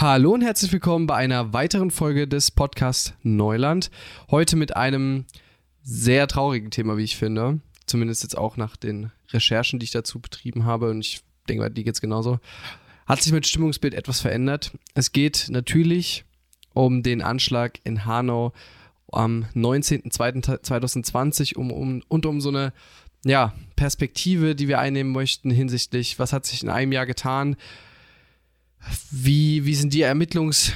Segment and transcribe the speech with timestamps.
[0.00, 3.90] Hallo und herzlich willkommen bei einer weiteren Folge des Podcasts Neuland.
[4.30, 5.24] Heute mit einem
[5.82, 7.58] sehr traurigen Thema, wie ich finde.
[7.84, 10.90] Zumindest jetzt auch nach den Recherchen, die ich dazu betrieben habe.
[10.90, 12.38] Und ich denke, die geht's genauso.
[13.06, 14.70] Hat sich mit Stimmungsbild etwas verändert.
[14.94, 16.24] Es geht natürlich
[16.74, 18.52] um den Anschlag in Hanau
[19.10, 22.72] am 19.02.2020 um, um, und um so eine
[23.24, 27.56] ja, Perspektive, die wir einnehmen möchten hinsichtlich, was hat sich in einem Jahr getan,
[29.10, 30.72] wie, wie sind die Ermittlungs,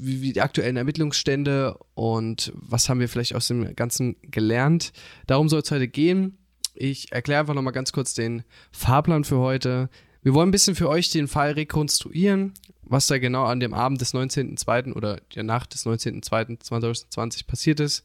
[0.00, 4.92] wie, wie die aktuellen Ermittlungsstände und was haben wir vielleicht aus dem Ganzen gelernt.
[5.26, 6.38] Darum soll es heute gehen.
[6.74, 9.90] Ich erkläre einfach nochmal ganz kurz den Fahrplan für heute.
[10.22, 14.00] Wir wollen ein bisschen für euch den Fall rekonstruieren, was da genau an dem Abend
[14.00, 14.92] des 19.02.
[14.92, 18.04] oder der Nacht des 19.02.2020 passiert ist.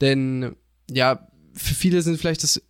[0.00, 0.56] Denn
[0.90, 2.62] ja, für viele sind vielleicht das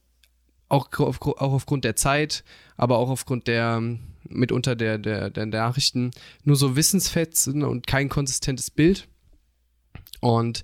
[0.69, 2.45] auch, auf, auch aufgrund der Zeit,
[2.77, 3.83] aber auch aufgrund der
[4.31, 6.11] mitunter der, der, der Nachrichten
[6.45, 9.09] nur so Wissensfetzen und kein konsistentes Bild.
[10.21, 10.63] Und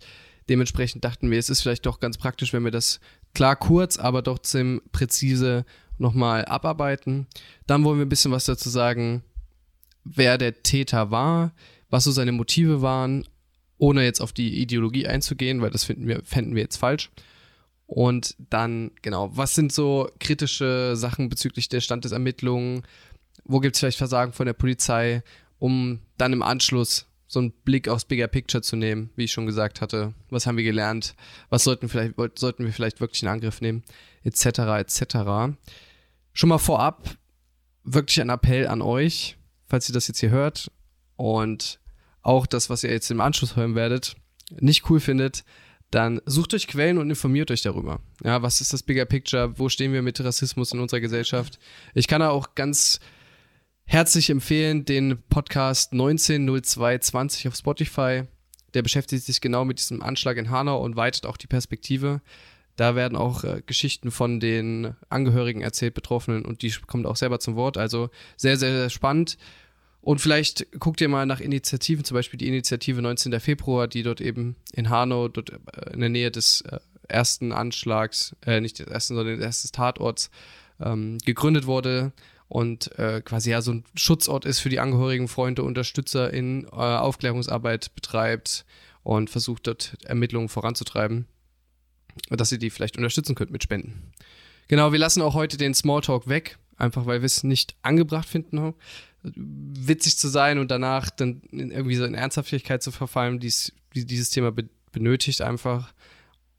[0.48, 3.00] dementsprechend dachten wir, es ist vielleicht doch ganz praktisch, wenn wir das
[3.34, 5.64] klar kurz, aber doch trotzdem präzise
[5.98, 7.26] nochmal abarbeiten.
[7.66, 9.22] Dann wollen wir ein bisschen was dazu sagen,
[10.04, 11.52] wer der Täter war,
[11.88, 13.24] was so seine Motive waren,
[13.78, 17.10] ohne jetzt auf die Ideologie einzugehen, weil das finden wir, fänden wir jetzt falsch.
[17.86, 22.82] Und dann, genau, was sind so kritische Sachen bezüglich der Stand des Ermittlungen?
[23.44, 25.22] Wo gibt es vielleicht Versagen von der Polizei,
[25.58, 29.46] um dann im Anschluss so einen Blick aufs Bigger Picture zu nehmen, wie ich schon
[29.46, 30.14] gesagt hatte.
[30.30, 31.14] Was haben wir gelernt?
[31.50, 33.82] Was sollten, vielleicht, sollten wir vielleicht wirklich in Angriff nehmen?
[34.22, 34.46] Etc.
[34.46, 35.16] etc.
[36.32, 37.16] Schon mal vorab
[37.82, 39.36] wirklich ein Appell an euch,
[39.66, 40.70] falls ihr das jetzt hier hört
[41.16, 41.80] und
[42.22, 44.16] auch das, was ihr jetzt im Anschluss hören werdet,
[44.60, 45.44] nicht cool findet,
[45.90, 48.00] dann sucht euch Quellen und informiert euch darüber.
[48.22, 49.58] Ja, was ist das Bigger Picture?
[49.58, 51.58] Wo stehen wir mit Rassismus in unserer Gesellschaft?
[51.92, 53.00] Ich kann da auch ganz
[53.86, 58.22] herzlich empfehlen den Podcast 190220 auf Spotify.
[58.74, 62.20] Der beschäftigt sich genau mit diesem Anschlag in Hanau und weitet auch die Perspektive.
[62.76, 67.38] Da werden auch äh, Geschichten von den Angehörigen erzählt, Betroffenen, und die kommt auch selber
[67.38, 67.78] zum Wort.
[67.78, 69.38] Also sehr, sehr, sehr spannend.
[70.00, 73.38] Und vielleicht guckt ihr mal nach Initiativen, zum Beispiel die Initiative 19.
[73.40, 78.34] Februar, die dort eben in Hanau, dort äh, in der Nähe des äh, ersten Anschlags,
[78.44, 80.30] äh, nicht des ersten, sondern des ersten Tatorts
[80.80, 82.12] ähm, gegründet wurde
[82.48, 86.68] und äh, quasi ja so ein Schutzort ist für die Angehörigen, Freunde, Unterstützer in äh,
[86.68, 88.64] Aufklärungsarbeit betreibt
[89.02, 91.26] und versucht dort Ermittlungen voranzutreiben,
[92.30, 94.12] dass ihr die vielleicht unterstützen könnt mit Spenden.
[94.68, 98.74] Genau, wir lassen auch heute den Smalltalk weg, einfach weil wir es nicht angebracht finden,
[99.22, 103.52] witzig zu sein und danach dann irgendwie so in Ernsthaftigkeit zu verfallen, die
[103.94, 105.92] dieses Thema be benötigt einfach.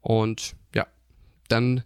[0.02, 0.86] Und ja,
[1.48, 1.84] dann,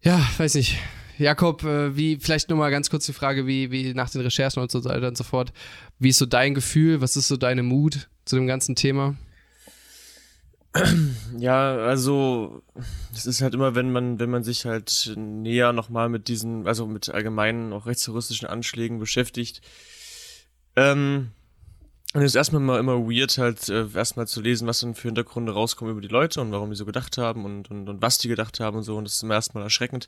[0.00, 0.78] ja, weiß nicht,
[1.18, 4.62] Jakob, äh, wie, vielleicht nur mal ganz kurz die Frage, wie, wie nach den Recherchen
[4.62, 5.52] und so weiter und so fort,
[5.98, 9.16] wie ist so dein Gefühl, was ist so deine Mut zu dem ganzen Thema?
[11.38, 12.62] Ja, also
[13.12, 16.86] es ist halt immer, wenn man, wenn man sich halt näher nochmal mit diesen, also
[16.86, 19.60] mit allgemeinen auch rechtsterroristischen Anschlägen beschäftigt,
[20.76, 21.30] ähm,
[22.14, 25.08] und es ist erstmal mal immer weird, halt äh, erstmal zu lesen, was dann für
[25.08, 28.18] Hintergründe rauskommen über die Leute und warum die so gedacht haben und, und, und was
[28.18, 28.96] die gedacht haben und so.
[28.96, 30.06] Und das ist immer erstmal erschreckend.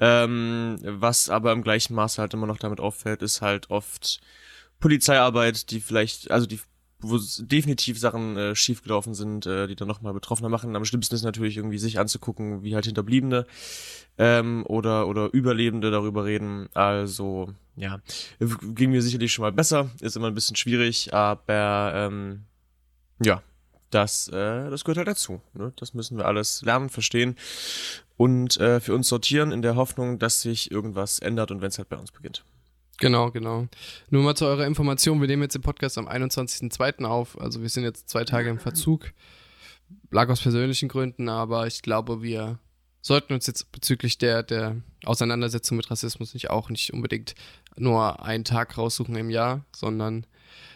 [0.00, 4.20] Ähm, was aber im gleichen Maße halt immer noch damit auffällt, ist halt oft
[4.80, 6.60] Polizeiarbeit, die vielleicht, also die
[7.00, 10.74] wo definitiv Sachen äh, schiefgelaufen sind, äh, die dann nochmal betroffener machen.
[10.74, 13.46] Am schlimmsten ist natürlich irgendwie sich anzugucken, wie halt Hinterbliebene
[14.18, 16.68] ähm, oder, oder Überlebende darüber reden.
[16.74, 18.00] Also, ja,
[18.74, 22.46] ging mir sicherlich schon mal besser, ist immer ein bisschen schwierig, aber ähm,
[23.24, 23.42] ja,
[23.90, 25.40] das, äh, das gehört halt dazu.
[25.54, 25.72] Ne?
[25.76, 27.36] Das müssen wir alles lernen, verstehen
[28.18, 31.78] und äh, für uns sortieren in der Hoffnung, dass sich irgendwas ändert und wenn es
[31.78, 32.44] halt bei uns beginnt.
[32.98, 33.68] Genau, genau.
[34.10, 37.04] Nur mal zu eurer Information, wir nehmen jetzt den Podcast am 21.02.
[37.04, 39.12] auf, also wir sind jetzt zwei Tage im Verzug.
[40.10, 42.58] Lag aus persönlichen Gründen, aber ich glaube, wir
[43.00, 47.36] sollten uns jetzt bezüglich der, der Auseinandersetzung mit Rassismus nicht auch nicht unbedingt
[47.76, 50.26] nur einen Tag raussuchen im Jahr, sondern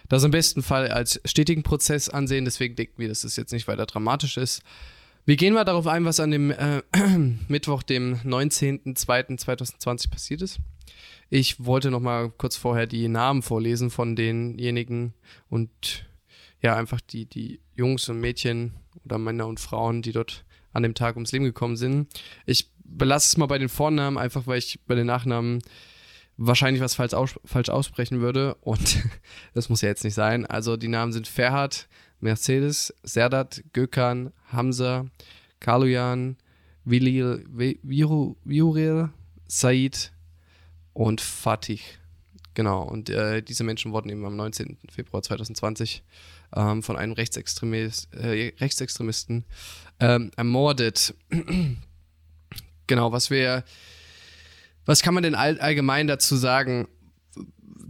[0.09, 2.45] das im besten Fall als stetigen Prozess ansehen.
[2.45, 4.63] Deswegen denken wir, dass es das jetzt nicht weiter dramatisch ist.
[5.25, 6.83] Wir gehen mal darauf ein, was an dem äh,
[7.49, 10.59] Mittwoch, dem 19.02.2020 passiert ist.
[11.31, 15.15] Ich wollte noch mal kurz vorher die Namen vorlesen von denjenigen
[15.49, 16.07] und
[16.61, 18.75] ja, einfach die, die Jungs und Mädchen
[19.05, 22.09] oder Männer und Frauen, die dort an dem Tag ums Leben gekommen sind.
[22.45, 25.63] Ich belasse es mal bei den Vornamen, einfach weil ich bei den Nachnamen
[26.37, 29.03] wahrscheinlich was falsch, aus, falsch aussprechen würde und
[29.55, 30.47] das muss ja jetzt nicht sein.
[30.47, 31.87] Also die Namen sind Ferhat,
[32.23, 35.07] Mercedes, Serdat, Gökhan, Hamza,
[35.61, 36.37] Kalujan,
[36.85, 39.11] Vilir, Viuril,
[39.49, 40.13] Said
[40.93, 41.81] und Fatih.
[42.55, 44.79] Genau, und äh, diese Menschen wurden eben am 19.
[44.91, 46.03] Februar 2020
[46.55, 49.45] ähm, von einem Rechtsextremist, äh, Rechtsextremisten
[50.01, 51.15] ähm, ermordet.
[52.87, 53.65] genau, was wir,
[54.85, 56.89] was kann man denn all, allgemein dazu sagen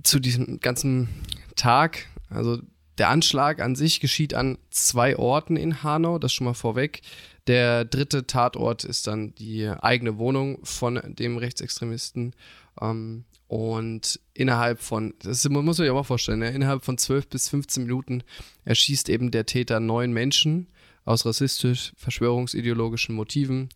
[0.05, 1.09] zu diesem ganzen
[1.57, 2.07] Tag?
[2.31, 2.63] Also
[2.99, 7.01] der Anschlag an sich geschieht an zwei Orten in Hanau, das schon mal vorweg.
[7.47, 12.35] Der dritte Tatort ist dann die eigene Wohnung von dem Rechtsextremisten.
[12.81, 16.51] Ähm, und innerhalb von, das muss man sich mal vorstellen, ne?
[16.51, 18.23] innerhalb von 12 bis 15 Minuten
[18.65, 20.69] erschießt eben der Täter neun Menschen
[21.05, 23.69] aus rassistisch, verschwörungsideologischen Motiven.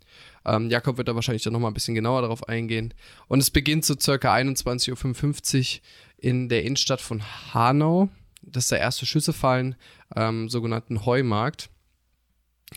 [0.45, 2.95] Ähm, Jakob wird da wahrscheinlich dann nochmal ein bisschen genauer darauf eingehen.
[3.29, 5.81] Und es beginnt so circa 21.55 Uhr
[6.19, 7.23] in der Innenstadt von
[7.53, 8.09] Hanau,
[8.47, 9.77] dass da erste Schüsse fallen,
[10.15, 11.69] ähm, sogenannten Heumarkt.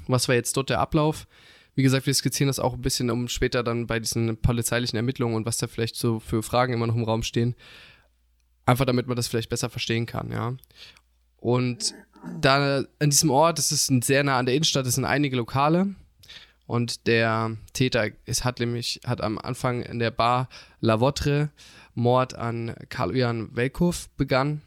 [0.08, 1.28] Was war jetzt dort der Ablauf?
[1.76, 5.36] Wie gesagt, wir skizzieren das auch ein bisschen, um später dann bei diesen polizeilichen Ermittlungen
[5.36, 7.56] und was da vielleicht so für Fragen immer noch im Raum stehen,
[8.66, 10.56] einfach damit man das vielleicht besser verstehen kann, ja.
[11.38, 11.94] Und
[12.42, 15.96] da an diesem Ort, das ist sehr nah an der Innenstadt, es sind einige Lokale.
[16.68, 20.50] Und der Täter ist, hat nämlich hat am Anfang in der Bar
[20.82, 21.50] La Votre
[21.96, 24.62] Mord an Karl-Jan Welkow begangen.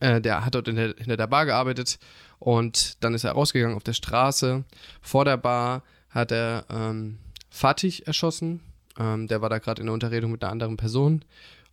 [0.00, 1.98] Äh, der hat dort in der, hinter der Bar gearbeitet
[2.38, 4.64] und dann ist er rausgegangen auf der Straße.
[5.00, 7.18] Vor der Bar hat er ähm,
[7.50, 8.60] Fatih erschossen.
[8.98, 11.24] Ähm, der war da gerade in der Unterredung mit einer anderen Person.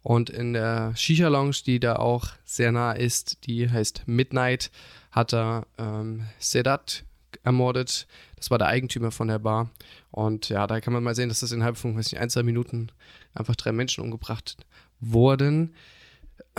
[0.01, 4.71] Und in der Shisha-Lounge, die da auch sehr nah ist, die heißt Midnight,
[5.11, 7.03] hat er ähm, Sedat
[7.43, 8.07] ermordet.
[8.37, 9.69] Das war der Eigentümer von der Bar.
[10.11, 12.43] Und ja, da kann man mal sehen, dass das innerhalb von, weiß nicht, ein, zwei
[12.43, 12.91] Minuten
[13.33, 14.57] einfach drei Menschen umgebracht
[15.01, 15.73] wurden.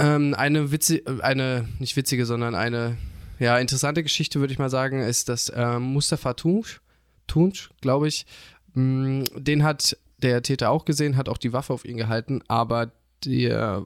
[0.01, 2.97] Ähm, eine witzige, eine, nicht witzige, sondern eine,
[3.39, 6.81] ja, interessante Geschichte, würde ich mal sagen, ist, dass äh, Mustafa Tunç,
[7.27, 8.27] Tunç, glaube ich,
[8.75, 12.43] mh, mm, den hat der Täter auch gesehen, hat auch die Waffe auf ihn gehalten,
[12.49, 12.93] aber
[13.25, 13.85] der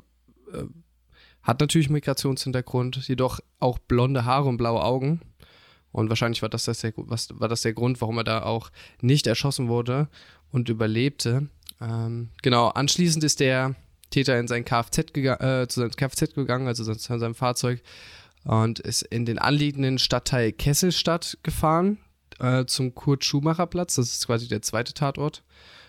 [0.52, 0.64] äh,
[1.42, 5.20] hat natürlich Migrationshintergrund, jedoch auch blonde Haare und blaue Augen.
[5.92, 8.70] Und wahrscheinlich war das, das der, was, war das der Grund, warum er da auch
[9.00, 10.08] nicht erschossen wurde
[10.50, 11.48] und überlebte.
[11.80, 13.76] Ähm, genau, anschließend ist der
[14.14, 17.82] Täter in sein Kfz äh, zu seinem Kfz gegangen, also zu seinem Fahrzeug,
[18.44, 21.98] und ist in den anliegenden Stadtteil Kesselstadt gefahren,
[22.38, 23.96] äh, zum Kurt-Schumacher-Platz.
[23.96, 25.42] Das ist quasi der zweite Tatort.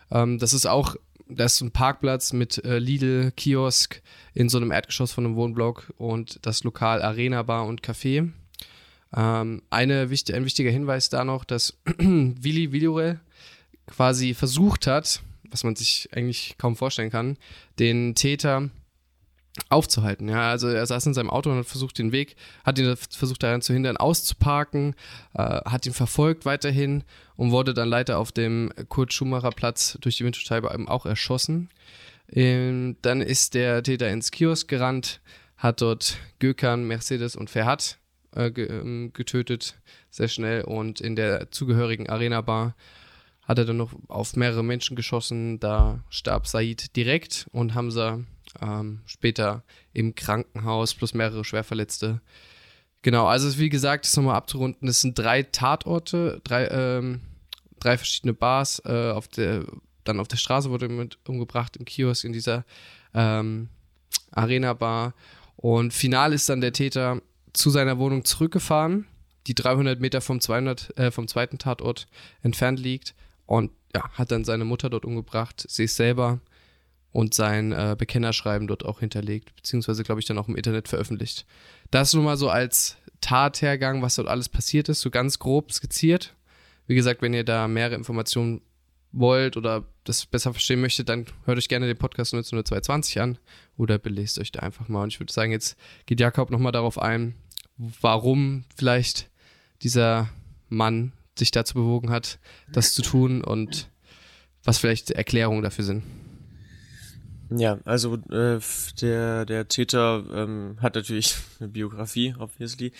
[0.10, 0.95] Ähm, das ist auch,
[1.27, 4.01] das ist ein Parkplatz mit äh, Lidl, Kiosk
[4.33, 8.31] in so einem Erdgeschoss von einem Wohnblock und das Lokal Arena Bar und Café.
[9.16, 13.19] Ähm, eine, ein wichtiger Hinweis da noch, dass Willi Villore
[13.88, 15.22] quasi versucht hat,
[15.56, 17.38] was man sich eigentlich kaum vorstellen kann,
[17.80, 18.69] den Täter
[19.69, 20.28] aufzuhalten.
[20.28, 22.36] Ja, also er saß in seinem Auto und hat versucht, den Weg,
[22.66, 24.96] hat ihn versucht daran zu hindern, auszuparken,
[25.34, 27.06] äh, hat ihn verfolgt weiterhin
[27.38, 31.69] und wurde dann leider auf dem Kurt-Schumacher-Platz durch die Windschutzscheibe eben auch erschossen.
[32.30, 35.22] Ähm, dann ist der Täter ins Kiosk gerannt,
[35.56, 37.98] hat dort Gökhan, Mercedes und Ferhat
[38.36, 39.75] äh, ähm, getötet,
[40.10, 40.66] sehr schnell.
[40.66, 42.75] Und in der zugehörigen Arena-Bar
[43.45, 45.59] hat er dann noch auf mehrere Menschen geschossen.
[45.59, 48.19] Da starb Said direkt und Hamza
[48.62, 49.63] ähm, später
[49.94, 52.21] im Krankenhaus plus mehrere Schwerverletzte.
[53.03, 57.21] Genau, also wie gesagt, das nochmal abzurunden, es sind drei Tatorte, drei, ähm,
[57.80, 58.81] drei verschiedene Bars.
[58.83, 59.65] Äh, auf der,
[60.03, 62.65] dann auf der Straße wurde mit umgebracht, im Kiosk, in dieser
[63.13, 63.69] ähm,
[64.31, 65.13] Arena-Bar.
[65.56, 67.21] Und final ist dann der Täter
[67.53, 69.05] zu seiner Wohnung zurückgefahren,
[69.46, 72.08] die 300 Meter vom, 200, äh, vom zweiten Tatort
[72.41, 73.13] entfernt liegt
[73.46, 76.40] und ja, hat dann seine Mutter dort umgebracht, sich selber
[77.12, 81.46] und sein äh, Bekennerschreiben dort auch hinterlegt, beziehungsweise glaube ich dann auch im Internet veröffentlicht.
[81.90, 86.36] Das nur mal so als Tathergang, was dort alles passiert ist, so ganz grob skizziert.
[86.88, 88.62] Wie gesagt, wenn ihr da mehrere Informationen
[89.14, 93.38] wollt oder das besser verstehen möchtet, dann hört euch gerne den Podcast 1922 an
[93.78, 95.04] oder belest euch da einfach mal.
[95.04, 97.34] Und ich würde sagen, jetzt geht Jakob nochmal darauf ein,
[97.78, 99.30] warum vielleicht
[99.82, 100.30] dieser
[100.70, 102.39] Mann sich dazu bewogen hat,
[102.72, 103.89] das zu tun und
[104.63, 106.04] was vielleicht Erklärungen dafür sind.
[107.50, 108.60] Ja, also äh,
[109.01, 112.92] der der Täter ähm, hat natürlich eine Biografie, obviously,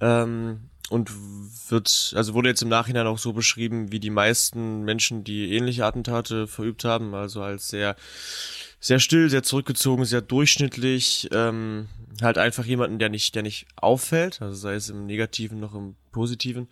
[0.00, 1.10] ähm, und
[1.70, 5.86] wird also wurde jetzt im Nachhinein auch so beschrieben wie die meisten Menschen, die ähnliche
[5.86, 7.96] Attentate verübt haben, also als sehr
[8.80, 11.88] sehr still, sehr zurückgezogen, sehr durchschnittlich, ähm,
[12.22, 15.96] halt einfach jemanden, der nicht, der nicht auffällt, also sei es im Negativen noch im
[16.12, 16.68] Positiven,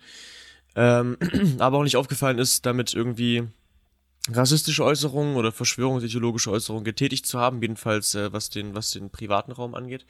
[0.75, 1.17] ähm,
[1.59, 3.47] aber auch nicht aufgefallen ist, damit irgendwie
[4.31, 9.51] rassistische Äußerungen oder verschwörungsideologische Äußerungen getätigt zu haben, jedenfalls äh, was den, was den privaten
[9.51, 10.05] Raum angeht.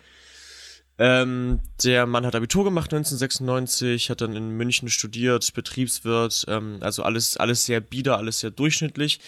[0.97, 7.03] Ähm, der Mann hat Abitur gemacht 1996, hat dann in München studiert, Betriebswirt, ähm, also
[7.03, 9.21] alles, alles sehr bieder, alles sehr durchschnittlich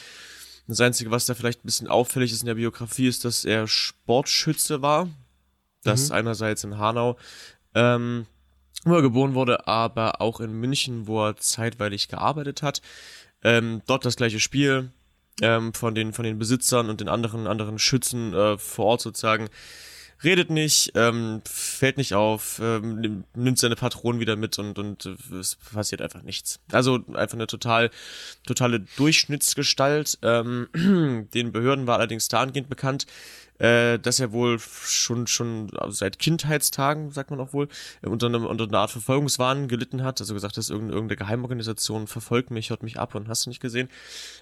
[0.68, 3.68] Das Einzige, was da vielleicht ein bisschen auffällig ist in der Biografie, ist, dass er
[3.68, 5.08] Sportschütze war.
[5.84, 6.16] Das mhm.
[6.16, 7.18] einerseits in Hanau,
[7.74, 8.28] ähm,
[8.86, 12.82] wo er geboren wurde, aber auch in München, wo er zeitweilig gearbeitet hat.
[13.44, 14.92] Ähm, dort das gleiche Spiel
[15.42, 19.50] ähm, von den von den Besitzern und den anderen anderen Schützen äh, vor Ort sozusagen
[20.24, 25.36] redet nicht, ähm, fällt nicht auf, ähm, nimmt seine Patronen wieder mit und, und äh,
[25.36, 26.60] es passiert einfach nichts.
[26.72, 27.90] Also einfach eine total,
[28.46, 30.20] totale Durchschnittsgestalt.
[30.22, 30.68] Ähm,
[31.34, 33.08] den Behörden war allerdings dahingehend bekannt,
[33.62, 37.68] äh, dass er wohl schon schon also seit Kindheitstagen, sagt man auch wohl,
[38.02, 40.20] unter, einem, unter einer Art Verfolgungswahn gelitten hat.
[40.20, 43.62] Also gesagt, dass irgendeine, irgendeine Geheimorganisation verfolgt mich, hört mich ab und hast du nicht
[43.62, 43.88] gesehen.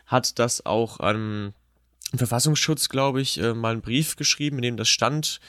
[0.05, 1.53] Hat das auch an
[2.15, 5.41] Verfassungsschutz, glaube ich, äh, mal einen Brief geschrieben, in dem das stand,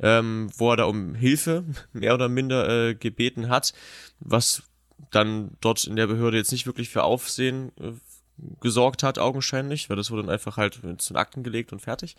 [0.00, 1.64] ähm, wo er da um Hilfe
[1.94, 3.72] mehr oder minder äh, gebeten hat,
[4.20, 4.64] was
[5.10, 7.92] dann dort in der Behörde jetzt nicht wirklich für Aufsehen äh,
[8.60, 12.16] gesorgt hat, augenscheinlich, weil das wurde dann einfach halt zu den Akten gelegt und fertig.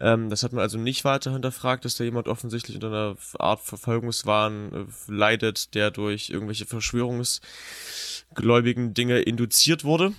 [0.00, 3.60] Ähm, das hat man also nicht weiter hinterfragt, dass da jemand offensichtlich unter einer Art
[3.60, 10.14] Verfolgungswahn äh, leidet, der durch irgendwelche verschwörungsgläubigen Dinge induziert wurde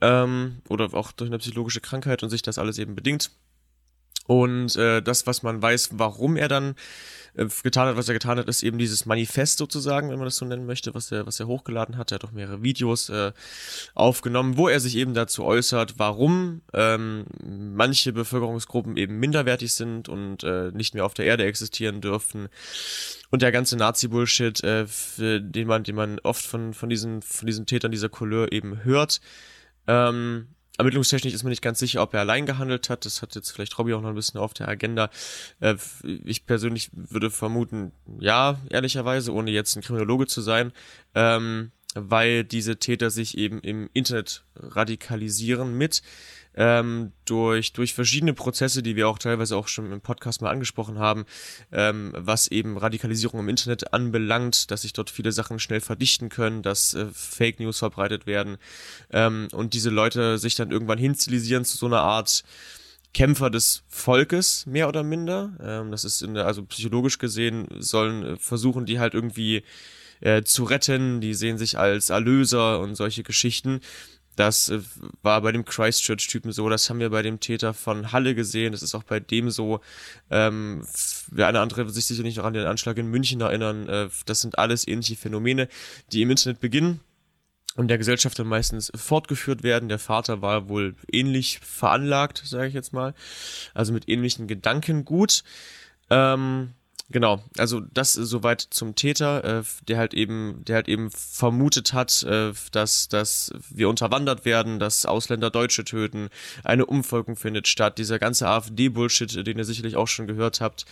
[0.00, 3.32] ähm, oder auch durch eine psychologische Krankheit und sich das alles eben bedingt.
[4.26, 6.74] Und äh, das, was man weiß, warum er dann
[7.34, 10.36] äh, getan hat, was er getan hat, ist eben dieses Manifest sozusagen, wenn man das
[10.36, 12.12] so nennen möchte, was er, was er hochgeladen hat.
[12.12, 13.32] Er hat auch mehrere Videos äh,
[13.94, 20.44] aufgenommen, wo er sich eben dazu äußert, warum ähm, manche Bevölkerungsgruppen eben minderwertig sind und
[20.44, 22.48] äh, nicht mehr auf der Erde existieren dürfen.
[23.30, 24.86] Und der ganze Nazi-Bullshit, äh,
[25.18, 29.20] den man, den man oft von, von diesen, von diesen Tätern dieser Couleur eben hört
[29.86, 30.48] ähm,
[30.78, 33.04] Ermittlungstechnisch ist man nicht ganz sicher, ob er allein gehandelt hat.
[33.04, 35.10] Das hat jetzt vielleicht Robby auch noch ein bisschen auf der Agenda.
[35.60, 35.76] Äh,
[36.24, 40.72] ich persönlich würde vermuten, ja, ehrlicherweise, ohne jetzt ein Kriminologe zu sein,
[41.14, 46.02] ähm, weil diese Täter sich eben im Internet radikalisieren mit
[46.54, 50.98] ähm, durch, durch verschiedene Prozesse, die wir auch teilweise auch schon im Podcast mal angesprochen
[50.98, 51.24] haben,
[51.72, 56.62] ähm, was eben Radikalisierung im Internet anbelangt, dass sich dort viele Sachen schnell verdichten können,
[56.62, 58.58] dass äh, Fake News verbreitet werden
[59.10, 62.44] ähm, und diese Leute sich dann irgendwann hinstilisieren zu so einer Art
[63.14, 65.52] Kämpfer des Volkes, mehr oder minder.
[65.62, 69.64] Ähm, das ist in der, also psychologisch gesehen, sollen äh, versuchen, die halt irgendwie
[70.22, 73.80] äh, zu retten, die sehen sich als Erlöser und solche Geschichten.
[74.36, 74.80] Das äh,
[75.22, 78.82] war bei dem Christchurch-Typen so, das haben wir bei dem Täter von Halle gesehen, das
[78.82, 79.80] ist auch bei dem so.
[80.30, 80.86] Ähm,
[81.30, 84.58] wer eine andere sich sicherlich noch an den Anschlag in München erinnern, äh, das sind
[84.58, 85.68] alles ähnliche Phänomene,
[86.12, 87.00] die im Internet beginnen
[87.76, 89.88] und der Gesellschaft dann meistens fortgeführt werden.
[89.88, 93.14] Der Vater war wohl ähnlich veranlagt, sage ich jetzt mal,
[93.74, 95.42] also mit ähnlichen Gedankengut.
[96.10, 96.72] Ähm,
[97.12, 102.22] Genau, also das soweit zum Täter, äh, der halt eben, der halt eben vermutet hat,
[102.22, 106.30] äh, dass, dass wir unterwandert werden, dass Ausländer Deutsche töten,
[106.64, 110.86] eine Umvolkung findet statt, dieser ganze AfD-Bullshit, den ihr sicherlich auch schon gehört habt,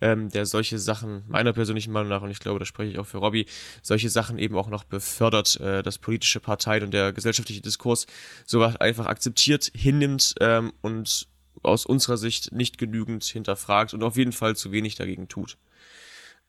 [0.00, 3.06] ähm, der solche Sachen, meiner persönlichen Meinung nach, und ich glaube, da spreche ich auch
[3.06, 3.44] für Robby,
[3.82, 8.06] solche Sachen eben auch noch befördert, äh, dass politische Parteien und der gesellschaftliche Diskurs
[8.46, 11.28] sowas einfach akzeptiert, hinnimmt ähm, und
[11.62, 15.56] aus unserer Sicht nicht genügend hinterfragt und auf jeden Fall zu wenig dagegen tut.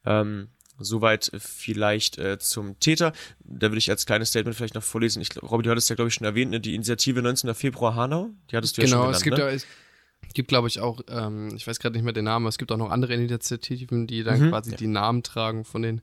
[0.06, 0.50] Ähm,
[0.80, 3.12] Soweit vielleicht äh, zum Täter.
[3.40, 5.22] Da würde ich als kleines Statement vielleicht noch vorlesen.
[5.22, 7.56] Ich, Robby, du hattest ja, glaube ich, schon erwähnt, ne, die Initiative 19.
[7.56, 8.30] Februar Hanau.
[8.52, 9.44] Die hattest du genau, ja schon genannt, es gibt ne?
[9.44, 12.50] ja, es gibt, glaube ich, auch, ähm, ich weiß gerade nicht mehr den Namen, aber
[12.50, 14.78] es gibt auch noch andere Initiativen, die dann mhm, quasi ja.
[14.78, 16.02] die Namen tragen von den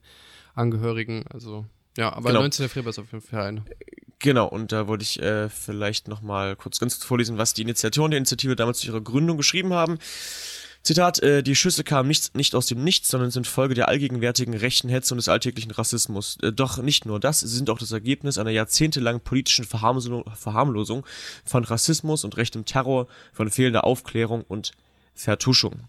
[0.54, 1.25] Angehörigen.
[1.32, 2.40] Also, ja, aber genau.
[2.40, 2.68] 19.
[2.68, 3.64] Februar ist auf jeden Fall eine.
[4.25, 8.11] Genau, und da wollte ich äh, vielleicht nochmal kurz ganz kurz vorlesen, was die Initiatoren
[8.11, 9.99] der Initiative damals zu ihrer Gründung geschrieben haben.
[10.83, 14.54] Zitat, äh, die Schüsse kamen nicht, nicht aus dem Nichts, sondern sind Folge der allgegenwärtigen
[14.54, 16.38] rechten Hetze und des alltäglichen Rassismus.
[16.40, 21.04] Äh, doch nicht nur das, sie sind auch das Ergebnis einer jahrzehntelangen politischen Verharmlosung, Verharmlosung
[21.45, 24.73] von Rassismus und rechtem Terror, von fehlender Aufklärung und
[25.14, 25.81] Vertuschung.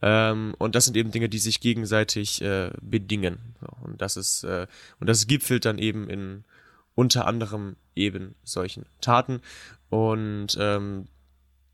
[0.00, 3.54] Ähm, und das sind eben Dinge, die sich gegenseitig äh, bedingen.
[3.82, 4.66] und das ist, äh,
[4.98, 6.44] und das gipfelt dann eben in
[6.94, 9.40] unter anderem eben solchen Taten.
[9.88, 11.08] Und ähm,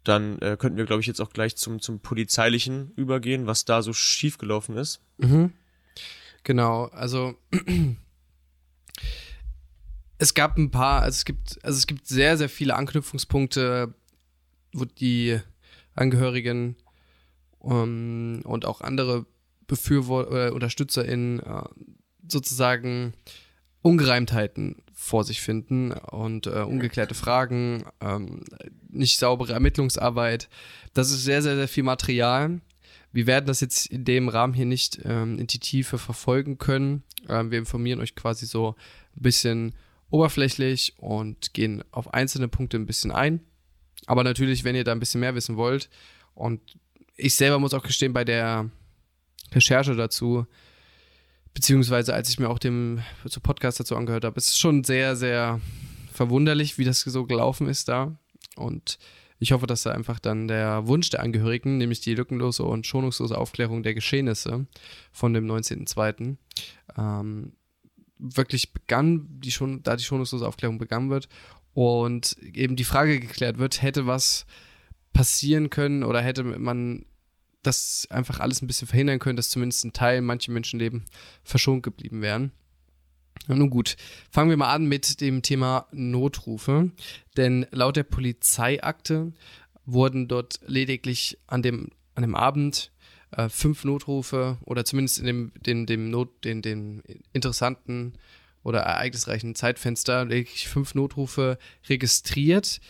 [0.05, 3.83] dann äh, könnten wir, glaube ich, jetzt auch gleich zum, zum Polizeilichen übergehen, was da
[3.83, 5.01] so schiefgelaufen ist.
[5.19, 5.53] Mhm.
[6.45, 7.35] Genau, also
[10.19, 13.95] es gab ein paar, also es gibt, also es gibt sehr, sehr viele Anknüpfungspunkte,
[14.73, 15.41] wo die
[15.95, 16.77] Angehörigen
[17.59, 19.27] um, ähm, und auch andere
[19.67, 21.63] Befürworter, äh, UnterstützerInnen äh,
[22.29, 23.15] sozusagen
[23.83, 28.43] Ungereimtheiten vor sich finden und äh, ungeklärte Fragen, ähm,
[28.89, 30.49] nicht saubere Ermittlungsarbeit.
[30.95, 32.63] Das ist sehr, sehr, sehr viel Material.
[33.13, 37.03] Wir werden das jetzt in dem Rahmen hier nicht ähm, in die Tiefe verfolgen können.
[37.29, 38.75] Ähm, wir informieren euch quasi so
[39.17, 39.75] ein bisschen
[40.09, 43.41] oberflächlich und gehen auf einzelne Punkte ein bisschen ein.
[44.07, 45.91] Aber natürlich, wenn ihr da ein bisschen mehr wissen wollt,
[46.35, 46.61] und
[47.17, 48.71] ich selber muss auch gestehen, bei der
[49.53, 50.47] Recherche dazu,
[51.57, 55.17] beziehungsweise als ich mir auch dem so Podcast dazu angehört habe, ist es schon sehr,
[55.17, 55.59] sehr
[56.13, 58.19] verwunderlich, wie das so gelaufen ist da.
[58.57, 58.99] Und
[59.39, 63.39] ich hoffe, dass da einfach dann der Wunsch der Angehörigen, nämlich die lückenlose und schonungslose
[63.39, 64.67] Aufklärung der Geschehnisse
[65.13, 66.37] von dem 19.02.,
[66.99, 67.53] ähm,
[68.19, 71.27] wirklich begann, die schon, da die schonungslose Aufklärung begangen wird
[71.73, 74.45] und eben die Frage geklärt wird, hätte was
[75.15, 77.07] passieren können oder hätte man
[77.67, 81.05] das einfach alles ein bisschen verhindern können, dass zumindest ein Teil manche Menschenleben
[81.43, 82.53] verschont geblieben wären.
[83.49, 83.97] Nun gut,
[84.31, 86.91] fangen wir mal an mit dem Thema Notrufe.
[87.37, 89.33] Denn laut der Polizeiakte
[89.85, 92.91] wurden dort lediglich an dem, an dem Abend
[93.31, 98.15] äh, fünf Notrufe oder zumindest in dem, dem, dem Not, den, den interessanten
[98.63, 101.59] oder ereignisreichen Zeitfenster lediglich fünf Notrufe
[101.89, 102.81] registriert.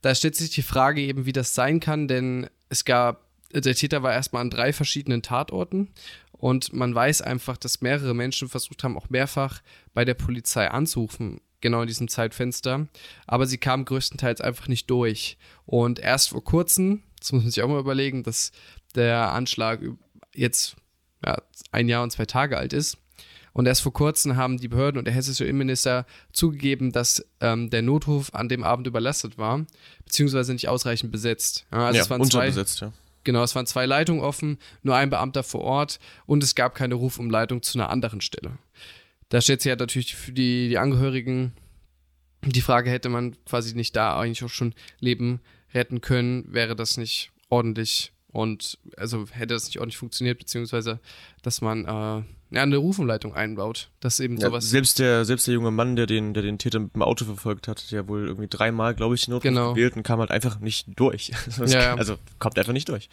[0.00, 4.02] Da stellt sich die Frage eben, wie das sein kann, denn es gab, der Täter
[4.02, 5.88] war erstmal an drei verschiedenen Tatorten
[6.32, 9.60] und man weiß einfach, dass mehrere Menschen versucht haben, auch mehrfach
[9.94, 12.86] bei der Polizei anzurufen, genau in diesem Zeitfenster.
[13.26, 15.36] Aber sie kamen größtenteils einfach nicht durch.
[15.66, 18.52] Und erst vor kurzem, das muss man sich auch mal überlegen, dass
[18.94, 19.80] der Anschlag
[20.32, 20.76] jetzt
[21.24, 22.98] ja, ein Jahr und zwei Tage alt ist.
[23.52, 27.82] Und erst vor kurzem haben die Behörden und der hessische Innenminister zugegeben, dass ähm, der
[27.82, 29.66] Notruf an dem Abend überlastet war,
[30.04, 31.66] beziehungsweise nicht ausreichend besetzt.
[31.72, 32.92] Ja, also ja es waren unterbesetzt, zwei, ja.
[33.24, 36.94] Genau, es waren zwei Leitungen offen, nur ein Beamter vor Ort und es gab keine
[36.94, 38.58] Rufumleitung zu einer anderen Stelle.
[39.28, 41.52] Da stellt sich ja natürlich für die, die Angehörigen
[42.42, 45.40] die Frage, hätte man quasi nicht da eigentlich auch schon Leben
[45.74, 51.00] retten können, wäre das nicht ordentlich und also hätte das nicht ordentlich funktioniert, beziehungsweise
[51.42, 53.90] dass man äh, ja, eine Rufumleitung einbaut.
[54.00, 54.68] Das eben ja, sowas.
[54.68, 57.68] Selbst der, selbst der junge Mann, der den, der den Täter mit dem Auto verfolgt
[57.68, 59.74] hat, der wohl irgendwie dreimal, glaube ich, Notruf genau.
[59.74, 61.32] gewählt und kam halt einfach nicht durch.
[61.66, 63.10] ja, also kommt einfach nicht durch.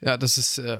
[0.00, 0.78] Ja, das ist, äh,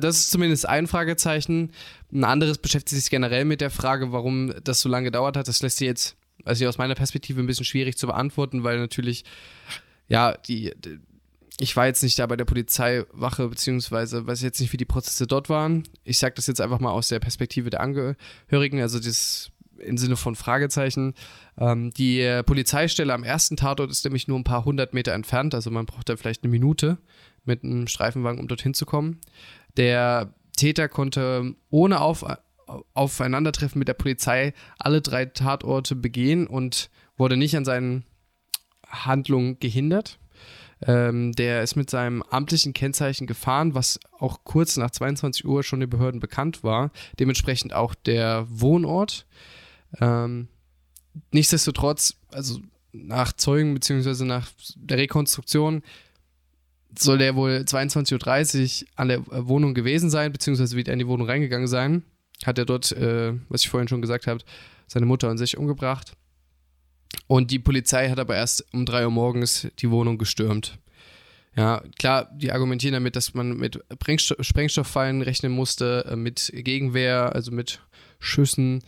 [0.00, 1.70] das ist zumindest ein Fragezeichen.
[2.12, 5.46] Ein anderes beschäftigt sich generell mit der Frage, warum das so lange gedauert hat.
[5.48, 9.24] Das lässt sich jetzt, also aus meiner Perspektive ein bisschen schwierig zu beantworten, weil natürlich,
[10.08, 10.98] ja, die, die
[11.58, 15.26] ich war jetzt nicht da bei der Polizeiwache, beziehungsweise weiß jetzt nicht, wie die Prozesse
[15.26, 15.84] dort waren.
[16.04, 20.16] Ich sage das jetzt einfach mal aus der Perspektive der Angehörigen, also das im Sinne
[20.16, 21.14] von Fragezeichen.
[21.58, 25.70] Ähm, die Polizeistelle am ersten Tatort ist nämlich nur ein paar hundert Meter entfernt, also
[25.70, 26.98] man braucht da vielleicht eine Minute
[27.44, 29.20] mit einem Streifenwagen, um dorthin zu kommen.
[29.76, 32.24] Der Täter konnte ohne Auf
[32.94, 36.88] Aufeinandertreffen mit der Polizei alle drei Tatorte begehen und
[37.18, 38.04] wurde nicht an seinen
[38.86, 40.18] Handlungen gehindert.
[40.84, 45.80] Ähm, der ist mit seinem amtlichen Kennzeichen gefahren, was auch kurz nach 22 Uhr schon
[45.80, 46.90] den Behörden bekannt war.
[47.20, 49.26] Dementsprechend auch der Wohnort.
[50.00, 50.48] Ähm,
[51.30, 52.58] nichtsdestotrotz, also
[52.92, 55.82] nach Zeugen beziehungsweise nach der Rekonstruktion
[56.98, 61.26] soll der wohl 22.30 Uhr an der Wohnung gewesen sein, beziehungsweise wieder in die Wohnung
[61.26, 62.02] reingegangen sein.
[62.44, 64.40] Hat er dort, äh, was ich vorhin schon gesagt habe,
[64.88, 66.14] seine Mutter und sich umgebracht.
[67.26, 70.78] Und die Polizei hat aber erst um 3 Uhr morgens die Wohnung gestürmt.
[71.56, 73.78] Ja, klar, die argumentieren damit, dass man mit
[74.40, 77.80] Sprengstofffallen rechnen musste, äh, mit Gegenwehr, also mit
[78.18, 78.82] Schüssen.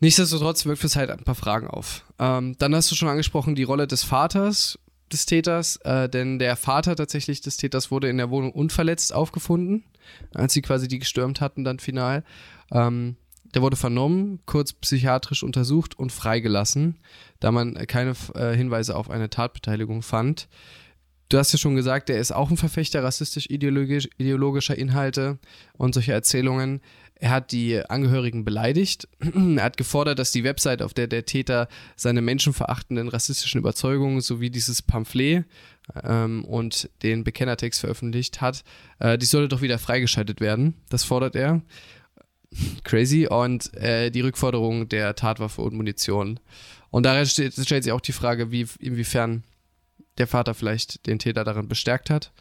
[0.00, 2.04] Nichtsdestotrotz wirkt es halt ein paar Fragen auf.
[2.18, 4.78] Ähm, dann hast du schon angesprochen die Rolle des Vaters
[5.12, 9.84] des Täters, äh, denn der Vater tatsächlich des Täters wurde in der Wohnung unverletzt aufgefunden,
[10.34, 12.24] als sie quasi die gestürmt hatten dann final.
[12.70, 13.16] Ähm,
[13.54, 16.98] der wurde vernommen, kurz psychiatrisch untersucht und freigelassen,
[17.40, 20.48] da man keine äh, Hinweise auf eine Tatbeteiligung fand.
[21.30, 25.38] Du hast ja schon gesagt, er ist auch ein Verfechter rassistisch-ideologischer Inhalte
[25.74, 26.80] und solcher Erzählungen.
[27.14, 29.06] Er hat die Angehörigen beleidigt.
[29.56, 34.50] er hat gefordert, dass die Website, auf der der Täter seine menschenverachtenden rassistischen Überzeugungen sowie
[34.50, 35.44] dieses Pamphlet
[36.02, 38.64] ähm, und den Bekennertext veröffentlicht hat,
[38.98, 40.74] äh, die solle doch wieder freigeschaltet werden.
[40.88, 41.62] Das fordert er.
[42.84, 43.26] Crazy.
[43.26, 46.40] Und äh, die Rückforderung der Tatwaffe und Munition.
[46.90, 49.44] Und darin stellt, stellt sich auch die Frage, wie, inwiefern
[50.18, 52.32] der Vater vielleicht den Täter daran bestärkt hat,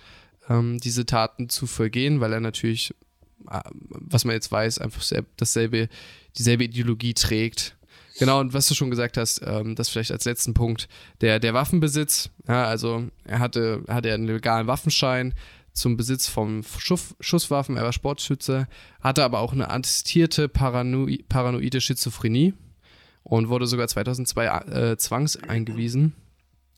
[0.50, 2.94] ähm, diese Taten zu vollgehen, weil er natürlich,
[3.50, 5.04] äh, was man jetzt weiß, einfach
[5.38, 5.88] dasselbe,
[6.38, 7.76] dieselbe Ideologie trägt.
[8.18, 10.90] Genau, und was du schon gesagt hast, ähm, das vielleicht als letzten Punkt,
[11.22, 15.34] der, der Waffenbesitz, ja, also er hatte, hatte einen legalen Waffenschein,
[15.80, 18.68] zum Besitz von Schuss, Schusswaffen, er war Sportschütze,
[19.02, 22.54] hatte aber auch eine attestierte Paranoi paranoide Schizophrenie
[23.24, 26.14] und wurde sogar 2002 äh, zwangseingewiesen.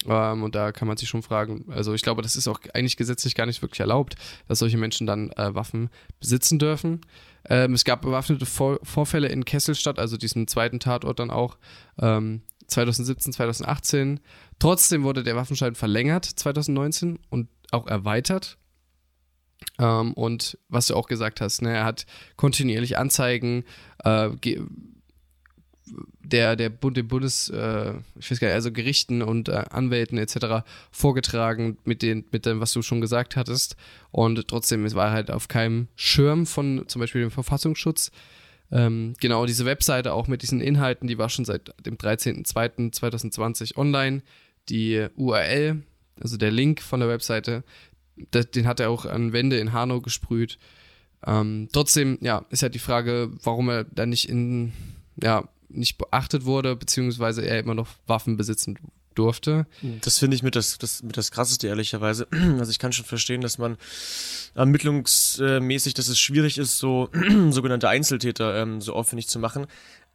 [0.06, 2.98] Ähm, und da kann man sich schon fragen, also ich glaube, das ist auch eigentlich
[2.98, 4.16] gesetzlich gar nicht wirklich erlaubt,
[4.48, 7.02] dass solche Menschen dann äh, Waffen besitzen dürfen.
[7.50, 11.58] Ähm, es gab bewaffnete Vor Vorfälle in Kesselstadt, also diesem zweiten Tatort dann auch,
[12.00, 14.20] ähm, 2017, 2018.
[14.58, 18.58] Trotzdem wurde der Waffenschein verlängert 2019 und auch erweitert.
[19.80, 23.64] Ähm, und was du auch gesagt hast, ne, er hat kontinuierlich Anzeigen
[24.04, 24.30] äh,
[26.24, 30.18] der, der Bund, dem Bundes, äh, ich weiß gar nicht, also Gerichten und äh, Anwälten
[30.18, 30.64] etc.
[30.92, 33.76] vorgetragen mit, den, mit dem, was du schon gesagt hattest.
[34.12, 38.12] Und trotzdem, war halt auf keinem Schirm von zum Beispiel dem Verfassungsschutz.
[38.72, 44.22] Ähm, genau, diese Webseite auch mit diesen Inhalten, die war schon seit dem 13.02.2020 online.
[44.70, 45.84] Die URL,
[46.22, 47.64] also der Link von der Webseite,
[48.32, 50.58] das, den hat er auch an Wände in Hanau gesprüht.
[51.26, 54.74] Ähm, trotzdem, ja, ist halt die Frage, warum er da nicht in,
[55.22, 58.78] ja, nicht beachtet wurde, beziehungsweise er immer noch Waffen besitzen
[59.16, 59.68] durfte.
[60.02, 62.28] Das finde ich mit das, das, mit das krasseste, ehrlicherweise.
[62.60, 63.78] Also ich kann schon verstehen, dass man
[64.56, 67.10] ermittlungsmäßig, dass es schwierig ist, so
[67.50, 69.68] sogenannte Einzeltäter ähm, so aufwendig zu machen.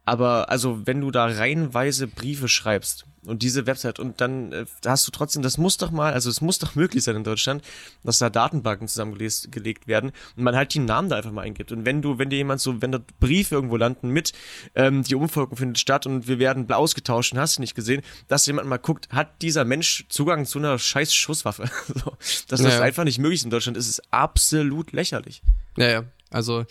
[0.07, 5.05] Aber also, wenn du da reihenweise Briefe schreibst und diese Website und dann äh, hast
[5.05, 7.61] du trotzdem, das muss doch mal, also es muss doch möglich sein in Deutschland,
[8.05, 11.73] dass da Datenbanken zusammengelegt werden und man halt die Namen da einfach mal eingibt.
[11.73, 14.31] Und wenn du, wenn dir jemand so, wenn da Briefe irgendwo landen mit,
[14.75, 18.45] ähm, die Umfolgung findet statt und wir werden ausgetauscht und hast du nicht gesehen, dass
[18.45, 21.69] jemand mal guckt, hat dieser Mensch Zugang zu einer scheiß Schusswaffe?
[21.87, 22.15] so,
[22.47, 22.81] dass das ja.
[22.81, 25.41] einfach nicht möglich ist in Deutschland, ist es absolut lächerlich.
[25.75, 26.03] Ja, ja.
[26.29, 26.65] Also,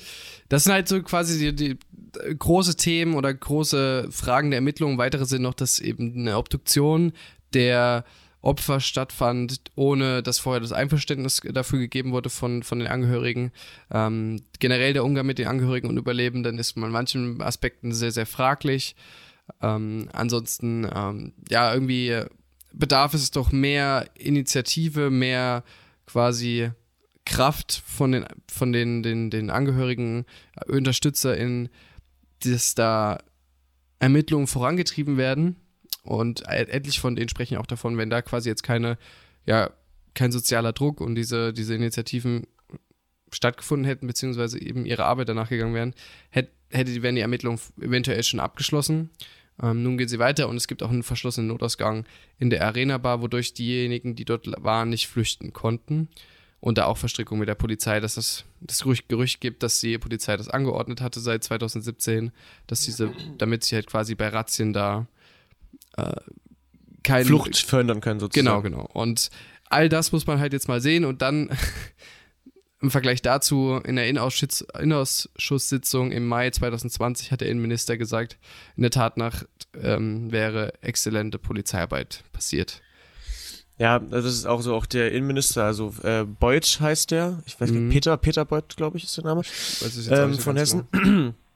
[0.49, 1.79] das sind halt so quasi die, die
[2.39, 4.99] große Themen oder große Fragen der Ermittlungen.
[4.99, 7.13] Weitere sind noch, dass eben eine Obduktion
[7.55, 8.05] der
[8.43, 13.51] Opfer stattfand, ohne dass vorher das Einverständnis dafür gegeben wurde von, von den Angehörigen.
[13.91, 18.27] Ähm, generell der Umgang mit den Angehörigen und Überlebenden ist in manchen Aspekten sehr, sehr
[18.27, 18.95] fraglich.
[19.63, 22.23] Ähm, ansonsten, ähm, ja, irgendwie
[22.73, 25.65] bedarf es doch mehr Initiative, mehr
[26.07, 26.71] quasi
[27.27, 30.25] Kraft von den, von den, den, den Angehörigen,
[30.67, 31.69] UnterstützerInnen,
[32.45, 33.19] dass da
[33.99, 35.57] Ermittlungen vorangetrieben werden.
[36.03, 38.97] Und etlich von denen sprechen auch davon, wenn da quasi jetzt keine,
[39.45, 39.71] ja,
[40.15, 42.47] kein sozialer Druck und diese, diese Initiativen
[43.33, 45.95] stattgefunden hätten, beziehungsweise eben ihre Arbeit danach gegangen wären,
[46.31, 49.11] hätte, hätte wären die Ermittlungen eventuell schon abgeschlossen.
[49.61, 52.05] Ähm, nun gehen sie weiter und es gibt auch einen verschlossenen Notausgang
[52.39, 56.09] in der Arena Bar, wodurch diejenigen, die dort waren, nicht flüchten konnten
[56.61, 60.37] und da auch Verstrickung mit der Polizei, dass es das Gerücht, gibt, dass die Polizei
[60.37, 62.33] das angeordnet hatte seit 2017,
[62.67, 65.07] dass diese, damit sie halt quasi bei Razzien da
[65.97, 66.15] äh,
[67.03, 68.47] kein, Flucht fördern können sozusagen.
[68.47, 68.89] Genau, genau.
[68.93, 69.31] Und
[69.69, 71.57] all das muss man halt jetzt mal sehen und dann
[72.81, 78.39] im Vergleich dazu in der Innenausschusssitzung im Mai 2020 hat der Innenminister gesagt,
[78.77, 79.45] in der Tat nach
[79.81, 82.83] ähm, wäre exzellente Polizeiarbeit passiert.
[83.79, 87.71] Ja, das ist auch so auch der Innenminister, also äh, Beuth heißt der, ich weiß
[87.71, 87.89] nicht, mhm.
[87.91, 89.43] Peter, Peter Beuth, glaube ich, ist der Name,
[90.11, 90.89] ähm, von Hessen.
[90.93, 91.33] Genau.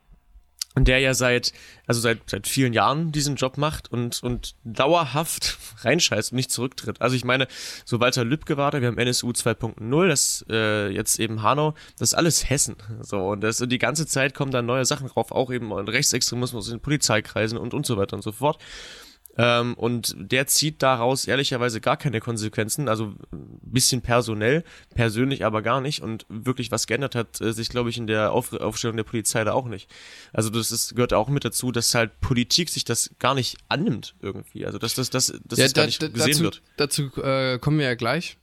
[0.76, 1.52] Und der ja seit,
[1.88, 7.00] also seit, seit vielen Jahren diesen Job macht und, und dauerhaft reinscheißt und nicht zurücktritt.
[7.00, 7.48] Also ich meine,
[7.84, 12.10] so Walter Lübcke war da, wir haben NSU 2.0, das äh, jetzt eben Hanau, das
[12.10, 12.76] ist alles Hessen.
[13.00, 16.68] So, und das und die ganze Zeit kommen da neue Sachen drauf, auch eben Rechtsextremismus
[16.68, 18.62] in Polizeikreisen und, und so weiter und so fort.
[19.36, 24.64] Ähm, und der zieht daraus ehrlicherweise gar keine Konsequenzen, also ein bisschen personell,
[24.94, 26.02] persönlich aber gar nicht.
[26.02, 29.44] Und wirklich was geändert hat äh, sich, glaube ich, in der Auf Aufstellung der Polizei
[29.44, 29.88] da auch nicht.
[30.32, 34.14] Also das ist, gehört auch mit dazu, dass halt Politik sich das gar nicht annimmt
[34.20, 34.66] irgendwie.
[34.66, 36.62] Also dass das, das, das, ja, gar nicht gesehen dazu, wird.
[36.76, 38.36] Dazu äh, kommen wir ja gleich.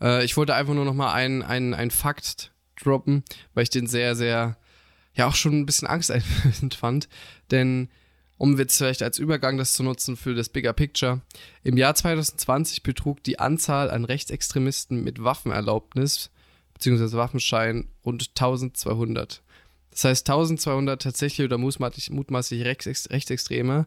[0.00, 2.52] Äh, ich wollte einfach nur noch mal einen ein Fakt
[2.82, 4.56] droppen, weil ich den sehr, sehr,
[5.14, 7.08] ja auch schon ein bisschen angsteinflößend fand.
[7.50, 7.88] Denn
[8.44, 11.22] um jetzt vielleicht als Übergang das zu nutzen für das Bigger Picture.
[11.62, 16.30] Im Jahr 2020 betrug die Anzahl an Rechtsextremisten mit Waffenerlaubnis
[16.74, 17.16] bzw.
[17.16, 19.42] Waffenschein rund 1200.
[19.92, 23.86] Das heißt, 1200 tatsächlich oder mutmaßlich, mutmaßlich Rechtsextreme,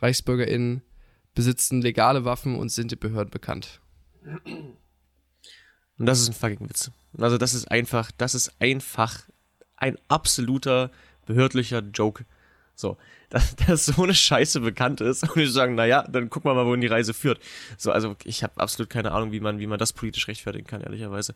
[0.00, 0.82] ReichsbürgerInnen,
[1.34, 3.80] besitzen legale Waffen und sind den Behörden bekannt.
[5.98, 6.92] Und das ist ein fucking Witz.
[7.18, 9.28] Also das ist einfach, das ist einfach
[9.74, 10.92] ein absoluter
[11.26, 12.24] behördlicher Joke.
[12.76, 12.98] So,
[13.30, 16.66] dass, dass so eine Scheiße bekannt ist und wir sagen, naja, dann gucken wir mal,
[16.66, 17.40] wohin die Reise führt.
[17.76, 20.82] So, also ich habe absolut keine Ahnung, wie man, wie man das politisch rechtfertigen kann,
[20.82, 21.34] ehrlicherweise.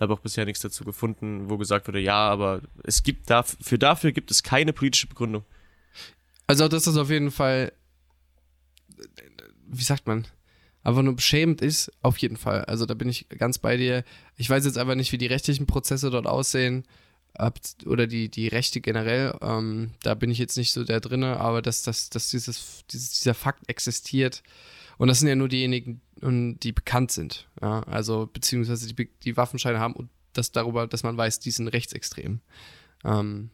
[0.00, 4.12] Habe auch bisher nichts dazu gefunden, wo gesagt wurde, ja, aber es gibt dafür, dafür
[4.12, 5.44] gibt es keine politische Begründung.
[6.46, 7.72] Also das ist auf jeden Fall,
[9.66, 10.26] wie sagt man,
[10.82, 12.64] einfach nur beschämend ist, auf jeden Fall.
[12.64, 14.02] Also da bin ich ganz bei dir.
[14.36, 16.86] Ich weiß jetzt aber nicht, wie die rechtlichen Prozesse dort aussehen
[17.86, 21.62] oder die, die Rechte generell, ähm, da bin ich jetzt nicht so der drinne, aber
[21.62, 24.42] dass, dass, dass dieses, dieses, dieser Fakt existiert.
[24.98, 27.48] Und das sind ja nur diejenigen, die bekannt sind.
[27.62, 27.80] Ja?
[27.84, 32.40] Also, beziehungsweise die, die Waffenscheine haben und das darüber, dass man weiß, die sind rechtsextrem.
[33.04, 33.50] Ähm,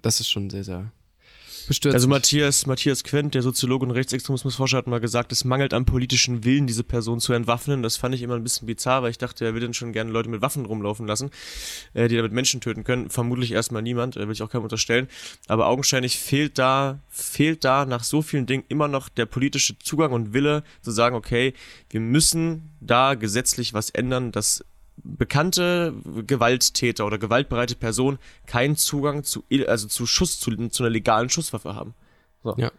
[0.00, 0.92] das ist schon sehr, sehr
[1.62, 1.94] bestürzt.
[1.94, 6.44] Also Matthias, Matthias Quent, der Soziologe und Rechtsextremismusforscher, hat mal gesagt, es mangelt am politischen
[6.44, 7.82] Willen, diese Person zu entwaffnen.
[7.82, 10.10] Das fand ich immer ein bisschen bizarr, weil ich dachte, er will denn schon gerne
[10.10, 11.30] Leute mit Waffen rumlaufen lassen,
[11.94, 13.10] äh, die damit Menschen töten können.
[13.10, 15.08] Vermutlich erstmal niemand, äh, will ich auch keinem unterstellen.
[15.48, 20.12] Aber augenscheinlich fehlt da, fehlt da nach so vielen Dingen immer noch der politische Zugang
[20.12, 21.54] und Wille zu sagen, okay,
[21.90, 24.64] wir müssen da gesetzlich was ändern, dass
[24.96, 25.94] bekannte
[26.26, 31.74] Gewalttäter oder gewaltbereite Personen keinen Zugang zu, also zu Schuss, zu, zu einer legalen Schusswaffe
[31.74, 31.94] haben.
[32.42, 32.54] So.
[32.56, 32.70] Ja.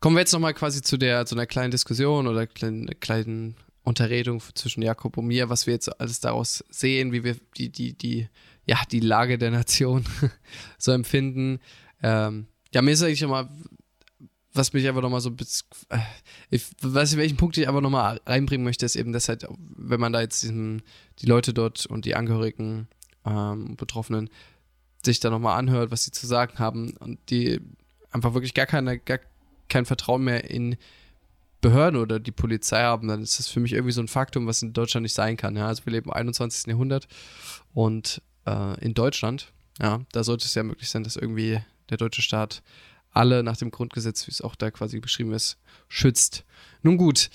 [0.00, 4.42] Kommen wir jetzt nochmal quasi zu der, zu einer kleinen Diskussion oder kleinen, kleinen Unterredung
[4.54, 8.28] zwischen Jakob und mir, was wir jetzt alles daraus sehen, wie wir die, die, die,
[8.66, 10.04] ja, die Lage der Nation
[10.78, 11.60] so empfinden.
[12.02, 13.48] Ähm, ja, mir ist eigentlich immer
[14.52, 15.98] was mich einfach nochmal so äh,
[16.50, 20.00] ich weiß nicht, welchen Punkt ich aber nochmal reinbringen möchte, ist eben, dass halt, wenn
[20.00, 20.82] man da jetzt diesen,
[21.20, 22.88] die Leute dort und die Angehörigen,
[23.24, 24.30] ähm, Betroffenen,
[25.04, 27.60] sich da nochmal anhört, was sie zu sagen haben und die
[28.10, 29.20] einfach wirklich gar keine, gar
[29.68, 30.76] kein Vertrauen mehr in
[31.60, 34.62] Behörden oder die Polizei haben, dann ist das für mich irgendwie so ein Faktum, was
[34.62, 35.56] in Deutschland nicht sein kann.
[35.56, 35.66] Ja?
[35.66, 36.66] Also wir leben im 21.
[36.66, 37.06] Jahrhundert
[37.74, 41.60] und äh, in Deutschland, ja, da sollte es ja möglich sein, dass irgendwie
[41.90, 42.62] der deutsche Staat
[43.12, 46.44] alle nach dem Grundgesetz, wie es auch da quasi beschrieben ist, schützt.
[46.82, 47.30] Nun gut,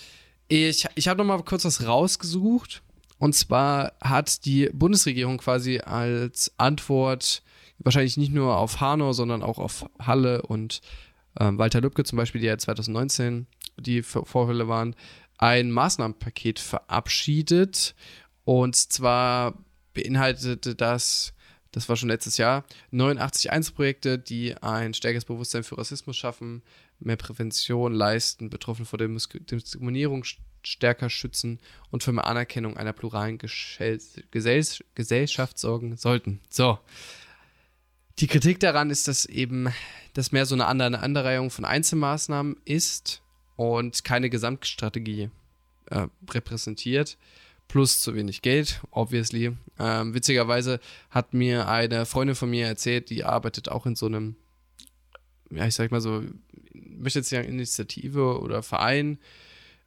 [0.48, 2.82] ich, ich habe noch mal kurz was rausgesucht.
[3.18, 7.44] Und zwar hat die Bundesregierung quasi als Antwort
[7.80, 10.82] wahrscheinlich nicht nur auf Hanau, sondern auch auf Halle und
[11.40, 14.96] ähm, Walter Lübcke zum Beispiel, die ja 2019 die Vorfälle waren,
[15.38, 17.96] ein Maßnahmenpaket verabschiedet.
[18.44, 19.54] Und zwar
[19.94, 21.34] beinhaltete das
[21.76, 26.64] das war schon letztes Jahr, 89 Einzelprojekte, die ein stärkeres Bewusstsein für Rassismus schaffen,
[27.00, 30.24] mehr Prävention leisten, Betroffene vor der Diskriminierung
[30.64, 31.60] stärker schützen
[31.92, 34.00] und für mehr Anerkennung einer pluralen Gesell
[34.96, 36.40] Gesellschaft sorgen sollten.
[36.50, 36.80] So.
[38.20, 39.68] Die Kritik daran ist, dass eben
[40.14, 43.22] das mehr so eine andere Anreihung von Einzelmaßnahmen ist
[43.58, 45.30] und keine Gesamtstrategie
[45.88, 47.18] äh, repräsentiert
[47.68, 49.56] plus zu wenig Geld, obviously.
[49.80, 54.36] Ähm, witzigerweise hat mir eine Freundin von mir erzählt, die arbeitet auch in so einem,
[55.52, 56.24] ja, ich sag mal so,
[56.74, 59.20] möchte jetzt sagen, Initiative oder Verein,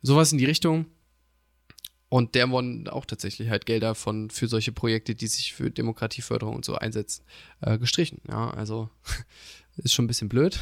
[0.02, 0.86] sowas in die Richtung.
[2.10, 6.54] Und der wurden auch tatsächlich halt Gelder von für solche Projekte, die sich für Demokratieförderung
[6.56, 7.22] und so einsetzen,
[7.60, 8.22] äh, gestrichen.
[8.26, 8.88] Ja, also
[9.76, 10.58] ist schon ein bisschen blöd,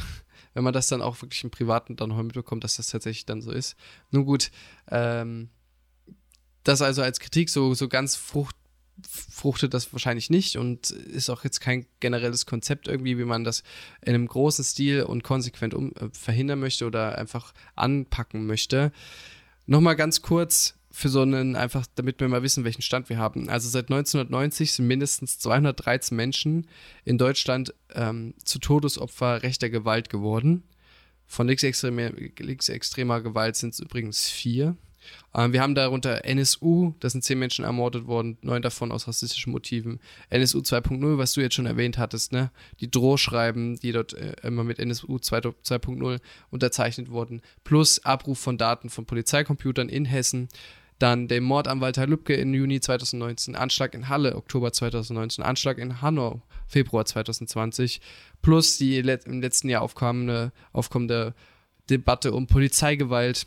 [0.53, 3.41] wenn man das dann auch wirklich im Privaten dann heute mitbekommt, dass das tatsächlich dann
[3.41, 3.77] so ist.
[4.11, 4.51] Nun gut,
[4.89, 5.49] ähm,
[6.67, 8.55] das also als Kritik so, so ganz frucht,
[9.07, 13.63] fruchtet das wahrscheinlich nicht und ist auch jetzt kein generelles Konzept irgendwie, wie man das
[14.01, 18.91] in einem großen Stil und konsequent um, äh, verhindern möchte oder einfach anpacken möchte.
[19.65, 23.49] Nochmal ganz kurz für so einen, einfach damit wir mal wissen, welchen Stand wir haben.
[23.49, 26.67] Also seit 1990 sind mindestens 213 Menschen
[27.05, 30.63] in Deutschland ähm, zu Todesopfer rechter Gewalt geworden.
[31.27, 34.75] Von linksextremer, linksextremer Gewalt sind es übrigens vier.
[35.33, 39.51] Ähm, wir haben darunter NSU, da sind zehn Menschen ermordet worden, neun davon aus rassistischen
[39.51, 39.99] Motiven.
[40.29, 42.51] NSU 2.0, was du jetzt schon erwähnt hattest, ne?
[42.79, 48.89] Die Drohschreiben, die dort äh, immer mit NSU 2.0 unterzeichnet wurden, plus Abruf von Daten
[48.89, 50.49] von Polizeicomputern in Hessen.
[50.99, 55.77] Dann der Mord an Walter Lübcke im Juni 2019, Anschlag in Halle Oktober 2019, Anschlag
[55.77, 58.01] in Hanau Februar 2020,
[58.41, 61.35] plus die im letzten Jahr aufkommende, aufkommende
[61.89, 63.45] Debatte um Polizeigewalt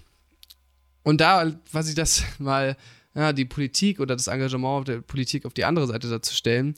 [1.03, 2.77] und da, was ich das mal,
[3.15, 6.75] ja, die Politik oder das Engagement der Politik auf die andere Seite dazu stellen,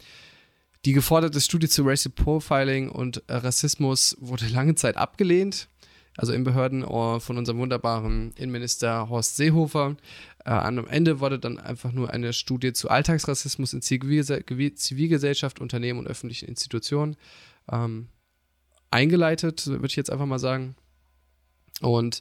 [0.85, 5.69] die geforderte Studie zu Racial Profiling und Rassismus wurde lange Zeit abgelehnt.
[6.17, 9.97] Also in Behörden oh, von unserem wunderbaren Innenminister Horst Seehofer.
[10.45, 16.07] Äh, am Ende wurde dann einfach nur eine Studie zu Alltagsrassismus in Zivilgesellschaft, Unternehmen und
[16.07, 17.17] öffentlichen Institutionen
[17.71, 18.09] ähm,
[18.91, 20.75] eingeleitet, würde ich jetzt einfach mal sagen.
[21.81, 22.21] Und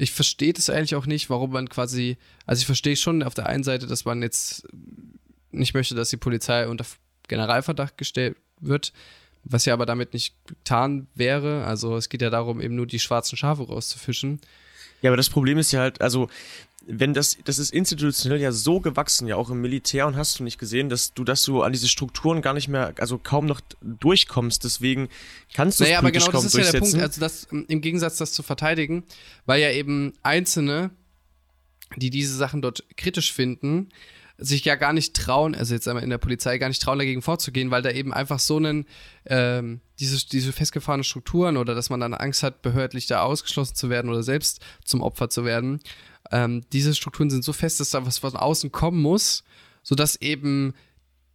[0.00, 3.46] ich verstehe das eigentlich auch nicht, warum man quasi, also ich verstehe schon auf der
[3.46, 4.66] einen Seite, dass man jetzt
[5.50, 6.86] nicht möchte, dass die Polizei unter
[7.28, 8.92] Generalverdacht gestellt wird,
[9.44, 11.64] was ja aber damit nicht getan wäre.
[11.64, 14.40] Also es geht ja darum, eben nur die schwarzen Schafe rauszufischen.
[15.02, 16.28] Ja, aber das Problem ist ja halt, also
[16.92, 20.44] wenn das, das ist institutionell ja so gewachsen, ja auch im Militär und hast du
[20.44, 23.60] nicht gesehen, dass du, dass du an diese Strukturen gar nicht mehr, also kaum noch
[23.80, 25.08] durchkommst, deswegen
[25.54, 28.32] kannst du naja, aber genau das ist ja der Punkt, also das, im Gegensatz das
[28.32, 29.04] zu verteidigen,
[29.46, 30.90] weil ja eben Einzelne,
[31.96, 33.90] die diese Sachen dort kritisch finden,
[34.36, 37.20] sich ja gar nicht trauen, also jetzt einmal in der Polizei gar nicht trauen, dagegen
[37.20, 38.86] vorzugehen, weil da eben einfach so einen,
[39.26, 43.90] ähm, diese, diese festgefahrenen Strukturen oder dass man dann Angst hat, behördlich da ausgeschlossen zu
[43.90, 45.80] werden oder selbst zum Opfer zu werden,
[46.30, 49.44] ähm, diese Strukturen sind so fest, dass da was von außen kommen muss,
[49.82, 50.74] sodass eben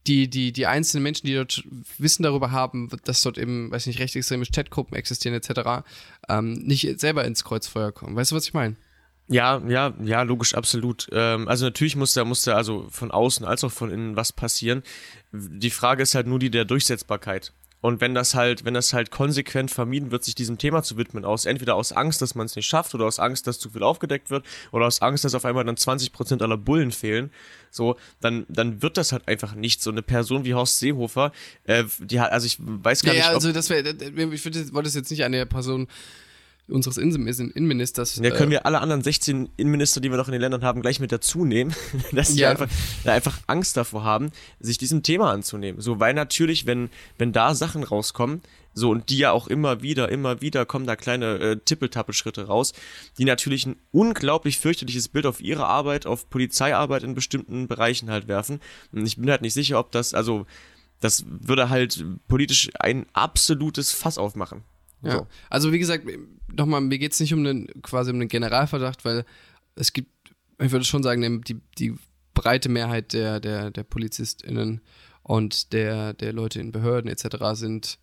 [0.08, 1.64] die, die, die einzelnen Menschen, die dort
[1.98, 5.84] Wissen darüber haben, dass dort eben, weiß nicht, rechtsextreme Chatgruppen existieren etc.,
[6.30, 8.16] ähm, nicht selber ins Kreuzfeuer kommen.
[8.16, 8.76] Weißt du, was ich meine?
[9.28, 11.08] Ja, ja, ja, logisch, absolut.
[11.12, 14.32] Ähm, also natürlich muss da, muss da also von außen als auch von innen was
[14.32, 14.84] passieren.
[15.32, 17.52] Die Frage ist halt nur die der Durchsetzbarkeit.
[17.82, 21.24] Und wenn das halt, wenn das halt konsequent vermieden wird, sich diesem Thema zu widmen,
[21.24, 23.84] aus entweder aus Angst, dass man es nicht schafft, oder aus Angst, dass zu viel
[23.84, 27.32] aufgedeckt wird, oder aus Angst, dass auf einmal dann 20% aller Bullen fehlen,
[27.70, 29.84] so, dann, dann wird das halt einfach nicht.
[29.84, 31.32] So eine Person wie Horst Seehofer,
[31.66, 33.28] äh, die hat, also ich weiß gar ja, nicht.
[33.28, 35.88] Ja, also das wäre, ich wollte das jetzt nicht an der Person
[36.68, 38.16] unseres Innenministers.
[38.18, 40.82] Ja, können äh, wir alle anderen 16 Innenminister, die wir noch in den Ländern haben,
[40.82, 41.76] gleich mit dazu nehmen,
[42.12, 42.52] dass die Ja.
[42.52, 42.70] einfach,
[43.06, 45.82] einfach Angst davor haben, sich diesem Thema anzunehmen.
[45.82, 48.42] So, weil natürlich, wenn, wenn da Sachen rauskommen,
[48.78, 52.74] so, und die ja auch immer wieder, immer wieder kommen da kleine äh, Tippeltappelschritte raus,
[53.18, 58.28] die natürlich ein unglaublich fürchterliches Bild auf ihre Arbeit, auf Polizeiarbeit in bestimmten Bereichen halt
[58.28, 58.60] werfen.
[58.92, 60.46] Und ich bin halt nicht sicher, ob das, also,
[61.00, 64.64] das würde halt politisch ein absolutes Fass aufmachen.
[65.02, 65.12] Ja.
[65.20, 65.28] So.
[65.50, 66.06] Also wie gesagt,
[66.56, 69.26] nochmal, mir geht es nicht um einen quasi um einen Generalverdacht, weil
[69.76, 70.10] es gibt,
[70.62, 71.96] ich würde schon sagen, die, die
[72.34, 74.82] breite Mehrheit der, der, der PolizistInnen
[75.24, 77.38] und der, der Leute in Behörden etc.
[77.54, 77.98] sind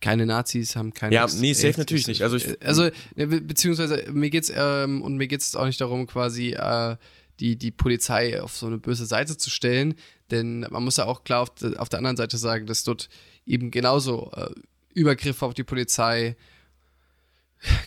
[0.00, 1.14] keine Nazis, haben keine.
[1.14, 2.22] Ja, nee, safe natürlich nicht.
[2.22, 2.84] Also ich- also
[3.16, 6.96] ne, be- beziehungsweise mir geht's ähm, und mir geht's auch nicht darum, quasi äh,
[7.38, 9.94] die, die Polizei auf so eine böse Seite zu stellen,
[10.30, 13.08] denn man muss ja auch klar auf, auf der anderen Seite sagen, dass dort
[13.44, 14.48] eben genauso äh,
[14.94, 16.36] Übergriffe auf die Polizei,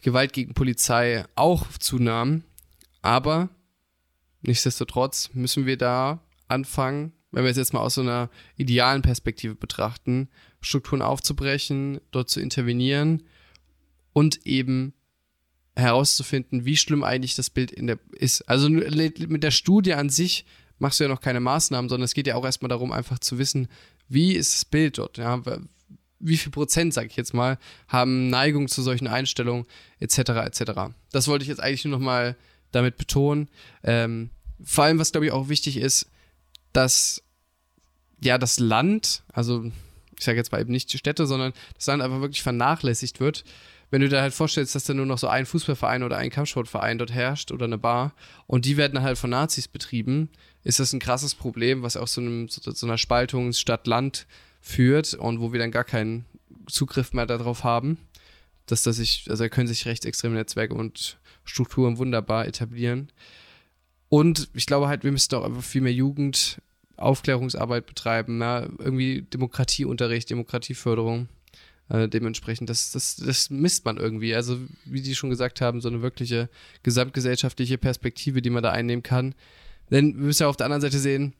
[0.01, 2.43] Gewalt gegen Polizei auch zunahmen.
[3.01, 3.49] Aber
[4.41, 9.55] nichtsdestotrotz müssen wir da anfangen, wenn wir es jetzt mal aus so einer idealen Perspektive
[9.55, 10.29] betrachten,
[10.61, 13.23] Strukturen aufzubrechen, dort zu intervenieren
[14.13, 14.93] und eben
[15.75, 18.43] herauszufinden, wie schlimm eigentlich das Bild in der ist.
[18.43, 20.45] Also mit der Studie an sich
[20.77, 23.39] machst du ja noch keine Maßnahmen, sondern es geht ja auch erstmal darum, einfach zu
[23.39, 23.67] wissen,
[24.07, 25.41] wie ist das Bild dort, ja,
[26.23, 27.57] wie viel Prozent, sag ich jetzt mal,
[27.87, 29.65] haben Neigung zu solchen Einstellungen,
[29.99, 30.71] etc., etc.
[31.11, 32.35] Das wollte ich jetzt eigentlich nur noch mal
[32.71, 33.49] damit betonen.
[33.83, 34.29] Ähm,
[34.63, 36.09] vor allem, was glaube ich auch wichtig ist,
[36.71, 37.21] dass
[38.21, 39.65] ja das Land, also
[40.17, 43.43] ich sage jetzt mal eben nicht die Städte, sondern das Land einfach wirklich vernachlässigt wird.
[43.91, 46.97] Wenn du dir halt vorstellst, dass da nur noch so ein Fußballverein oder ein Kampfsportverein
[46.97, 48.15] dort herrscht oder eine Bar
[48.47, 50.29] und die werden halt von Nazis betrieben,
[50.63, 54.25] ist das ein krasses Problem, was auch so, einem, so einer Spaltung Stadt-Land
[54.63, 56.25] führt und wo wir dann gar keinen
[56.67, 57.97] Zugriff mehr darauf haben,
[58.65, 63.11] dass das sich, also da können sich rechtsextreme Netzwerke und Strukturen wunderbar etablieren.
[64.07, 66.61] Und ich glaube halt, wir müssen auch einfach viel mehr Jugend,
[66.95, 71.27] Aufklärungsarbeit betreiben, ja, irgendwie Demokratieunterricht, Demokratieförderung.
[71.89, 74.33] Äh, dementsprechend, das, das, das misst man irgendwie.
[74.33, 76.49] Also, wie die schon gesagt haben, so eine wirkliche
[76.83, 79.35] gesamtgesellschaftliche Perspektive, die man da einnehmen kann.
[79.91, 81.33] Denn wir müssen ja auf der anderen Seite sehen,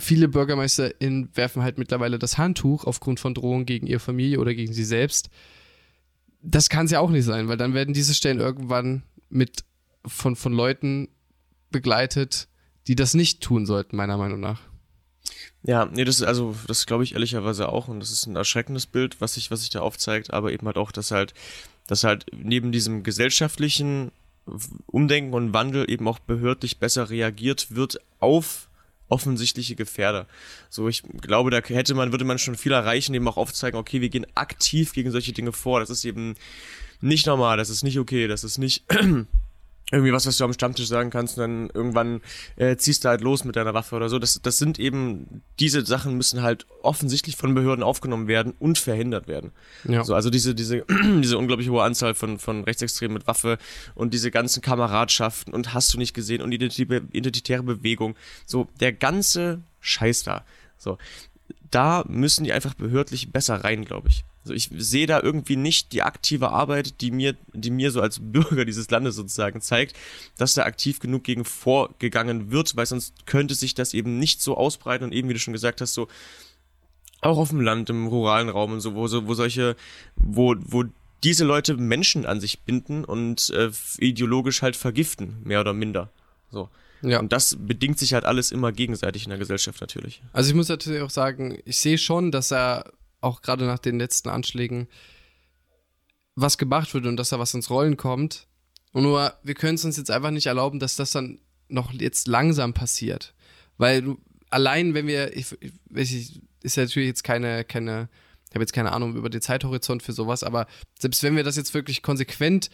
[0.00, 4.72] viele BürgermeisterInnen werfen halt mittlerweile das Handtuch aufgrund von Drohungen gegen ihre Familie oder gegen
[4.72, 5.30] sie selbst.
[6.42, 9.64] Das kann es ja auch nicht sein, weil dann werden diese Stellen irgendwann mit
[10.06, 11.08] von, von Leuten
[11.70, 12.48] begleitet,
[12.86, 14.60] die das nicht tun sollten, meiner Meinung nach.
[15.62, 18.86] Ja, nee, das ist also, das glaube ich ehrlicherweise auch und das ist ein erschreckendes
[18.86, 21.34] Bild, was sich, was sich da aufzeigt, aber eben halt auch, dass halt,
[21.86, 24.10] dass halt neben diesem gesellschaftlichen
[24.86, 28.69] Umdenken und Wandel eben auch behördlich besser reagiert wird auf
[29.10, 30.26] offensichtliche Gefährder.
[30.68, 34.00] So, ich glaube, da hätte man, würde man schon viel erreichen, eben auch aufzeigen, okay,
[34.00, 35.80] wir gehen aktiv gegen solche Dinge vor.
[35.80, 36.34] Das ist eben
[37.00, 38.84] nicht normal, das ist nicht okay, das ist nicht
[39.90, 42.20] irgendwie was, was du am Stammtisch sagen kannst und dann irgendwann
[42.56, 44.18] äh, ziehst du halt los mit deiner Waffe oder so.
[44.18, 49.28] Das, das sind eben, diese Sachen müssen halt offensichtlich von Behörden aufgenommen werden und verhindert
[49.28, 49.52] werden.
[49.84, 50.04] Ja.
[50.04, 50.84] So, also diese, diese,
[51.22, 53.58] diese unglaublich hohe Anzahl von, von Rechtsextremen mit Waffe
[53.94, 58.16] und diese ganzen Kameradschaften und hast du nicht gesehen und identitä- identitäre Bewegung.
[58.46, 60.44] So, der ganze Scheiß da.
[60.78, 60.98] So,
[61.70, 64.24] da müssen die einfach behördlich besser rein, glaube ich.
[64.42, 68.18] Also ich sehe da irgendwie nicht die aktive Arbeit, die mir, die mir so als
[68.20, 69.96] Bürger dieses Landes sozusagen zeigt,
[70.38, 74.56] dass da aktiv genug gegen vorgegangen wird, weil sonst könnte sich das eben nicht so
[74.56, 76.08] ausbreiten und eben, wie du schon gesagt hast, so
[77.22, 79.76] auch auf dem Land, im ruralen Raum und so, wo, so, wo solche,
[80.16, 80.84] wo, wo
[81.22, 86.10] diese Leute Menschen an sich binden und äh, ideologisch halt vergiften, mehr oder minder.
[86.50, 86.70] So.
[87.02, 87.20] Ja.
[87.20, 90.22] Und das bedingt sich halt alles immer gegenseitig in der Gesellschaft natürlich.
[90.32, 92.84] Also ich muss natürlich auch sagen, ich sehe schon, dass er
[93.20, 94.88] auch gerade nach den letzten Anschlägen
[96.36, 98.46] was gemacht wird und dass da was ins Rollen kommt.
[98.92, 102.26] Und nur, wir können es uns jetzt einfach nicht erlauben, dass das dann noch jetzt
[102.26, 103.34] langsam passiert.
[103.78, 104.18] Weil du,
[104.50, 108.08] allein wenn wir, ich, ich, weiß nicht, ist ja natürlich jetzt keine, keine,
[108.48, 110.66] ich habe jetzt keine Ahnung über den Zeithorizont für sowas, aber
[110.98, 112.70] selbst wenn wir das jetzt wirklich konsequent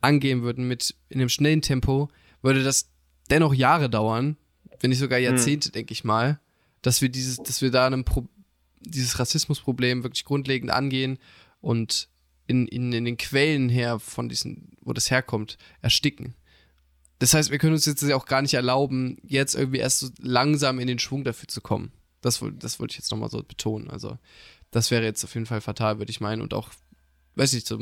[0.00, 2.08] angehen würden mit in einem schnellen Tempo,
[2.42, 2.90] würde das
[3.30, 4.36] dennoch Jahre dauern,
[4.80, 6.38] wenn nicht sogar Jahrzehnte, denke ich mal.
[6.82, 8.28] dass wir dieses, dass wir da einem Pro
[8.90, 11.18] dieses Rassismusproblem wirklich grundlegend angehen
[11.60, 12.08] und
[12.46, 16.34] in, in, in den Quellen her von diesen, wo das herkommt, ersticken.
[17.18, 20.78] Das heißt, wir können uns jetzt auch gar nicht erlauben, jetzt irgendwie erst so langsam
[20.78, 21.92] in den Schwung dafür zu kommen.
[22.20, 23.90] Das, das wollte ich jetzt nochmal so betonen.
[23.90, 24.18] Also,
[24.70, 26.42] das wäre jetzt auf jeden Fall fatal, würde ich meinen.
[26.42, 26.70] Und auch,
[27.36, 27.78] weiß ich, so,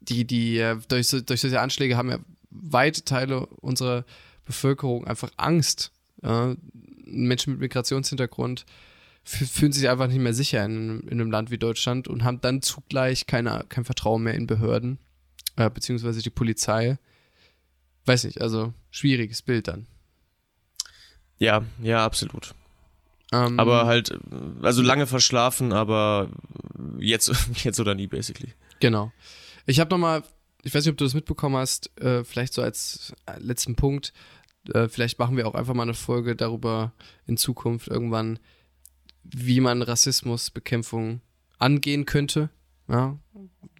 [0.00, 2.18] die, die, äh, durch, durch solche Anschläge haben ja
[2.50, 4.04] weite Teile unserer
[4.44, 5.92] Bevölkerung einfach Angst.
[6.22, 6.56] Ja?
[7.04, 8.64] Menschen mit Migrationshintergrund
[9.24, 12.62] fühlen sich einfach nicht mehr sicher in, in einem Land wie Deutschland und haben dann
[12.62, 14.98] zugleich keine, kein Vertrauen mehr in Behörden,
[15.56, 16.98] äh, beziehungsweise die Polizei.
[18.04, 19.86] Weiß nicht, also schwieriges Bild dann.
[21.38, 22.54] Ja, ja, absolut.
[23.32, 24.16] Ähm, aber halt,
[24.62, 26.28] also lange verschlafen, aber
[26.98, 27.32] jetzt,
[27.64, 28.52] jetzt oder nie, basically.
[28.80, 29.10] Genau.
[29.66, 30.22] Ich habe nochmal,
[30.62, 34.12] ich weiß nicht, ob du das mitbekommen hast, äh, vielleicht so als letzten Punkt,
[34.72, 36.92] äh, vielleicht machen wir auch einfach mal eine Folge darüber
[37.26, 38.38] in Zukunft irgendwann,
[39.24, 41.20] wie man Rassismusbekämpfung
[41.58, 42.50] angehen könnte.
[42.86, 43.18] Ja,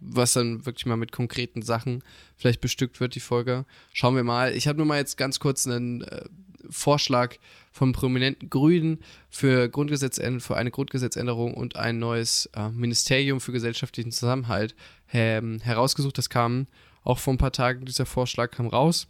[0.01, 2.03] was dann wirklich mal mit konkreten Sachen
[2.35, 3.65] vielleicht bestückt wird, die Folge.
[3.93, 4.53] Schauen wir mal.
[4.55, 6.25] Ich habe nur mal jetzt ganz kurz einen äh,
[6.69, 7.35] Vorschlag
[7.71, 14.11] vom prominenten Grünen für, Grundgesetz, für eine Grundgesetzänderung und ein neues äh, Ministerium für gesellschaftlichen
[14.11, 14.75] Zusammenhalt
[15.13, 16.17] ähm, herausgesucht.
[16.17, 16.65] Das kam
[17.03, 19.07] auch vor ein paar Tagen, dieser Vorschlag kam raus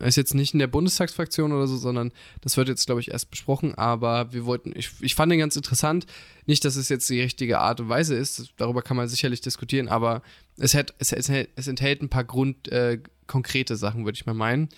[0.00, 3.30] ist jetzt nicht in der Bundestagsfraktion oder so, sondern das wird jetzt, glaube ich, erst
[3.30, 3.74] besprochen.
[3.74, 6.06] Aber wir wollten, ich, ich fand den ganz interessant.
[6.44, 9.88] Nicht, dass es jetzt die richtige Art und Weise ist, darüber kann man sicherlich diskutieren,
[9.88, 10.22] aber
[10.58, 14.34] es, hat, es, es, es enthält ein paar Grund, äh, konkrete Sachen, würde ich mal
[14.34, 14.68] meinen.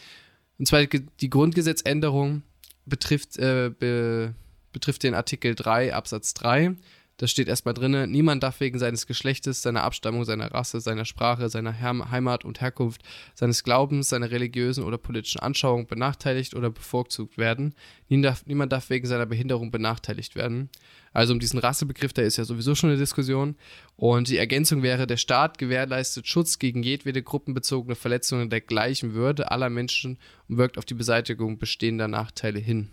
[0.59, 2.43] Und zwar die Grundgesetzänderung
[2.87, 4.35] betrifft, äh, be,
[4.73, 6.77] betrifft den Artikel 3 Absatz 3.
[7.19, 11.49] Da steht erstmal drin, niemand darf wegen seines Geschlechtes, seiner Abstammung, seiner Rasse, seiner Sprache,
[11.49, 13.03] seiner Heimat und Herkunft,
[13.35, 17.75] seines Glaubens, seiner religiösen oder politischen Anschauung benachteiligt oder bevorzugt werden.
[18.09, 20.71] Niemand darf wegen seiner Behinderung benachteiligt werden.
[21.13, 23.57] Also um diesen Rassebegriff, da ist ja sowieso schon eine Diskussion.
[23.97, 29.51] Und die Ergänzung wäre, der Staat gewährleistet Schutz gegen jedwede gruppenbezogene Verletzungen der gleichen Würde
[29.51, 32.91] aller Menschen und wirkt auf die Beseitigung bestehender Nachteile hin.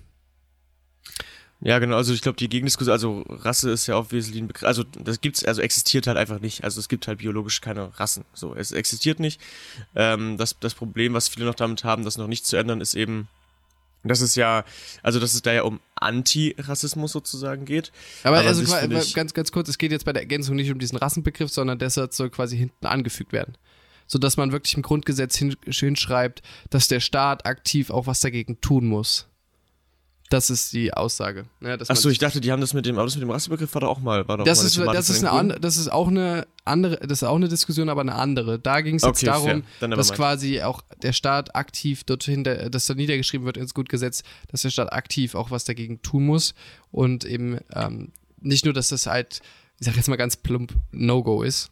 [1.66, 4.68] Ja, genau, also ich glaube, die Gegendiskussion, also Rasse ist ja auch wesentlich ein Begriff,
[4.68, 6.64] also das gibt's, also existiert halt einfach nicht.
[6.64, 8.24] Also es gibt halt biologisch keine Rassen.
[8.36, 9.42] So, es existiert nicht.
[9.96, 12.94] Ähm, das, das Problem, was viele noch damit haben, das noch nicht zu ändern, ist
[12.94, 13.30] eben,
[14.04, 14.64] dass es ja,
[15.02, 17.92] also dass es da ja um Antirassismus sozusagen geht.
[18.22, 20.78] Aber, Aber also ich, ganz, ganz kurz, es geht jetzt bei der Ergänzung nicht um
[20.78, 23.58] diesen Rassenbegriff, sondern deshalb soll quasi hinten angefügt werden.
[24.06, 29.26] Sodass man wirklich im Grundgesetz hinschreibt, dass der Staat aktiv auch was dagegen tun muss.
[30.30, 31.46] Das ist die Aussage.
[31.62, 33.82] Ja, Achso, ich dachte, die haben das mit dem, aber das mit dem Rassebegriff war
[33.82, 34.28] doch auch mal.
[34.28, 37.24] War doch das, mal ist, das, ist eine, das ist auch eine andere, das ist
[37.24, 38.58] auch eine Diskussion, aber eine andere.
[38.58, 42.96] Da ging es jetzt okay, darum, dass quasi auch der Staat aktiv dorthin, dass da
[42.96, 46.56] niedergeschrieben wird ins Gutgesetz, dass der Staat aktiv auch was dagegen tun muss
[46.92, 48.12] und eben ähm,
[48.42, 49.42] nicht nur, dass das halt,
[49.80, 51.70] ich sag jetzt mal ganz plump, No-Go ist.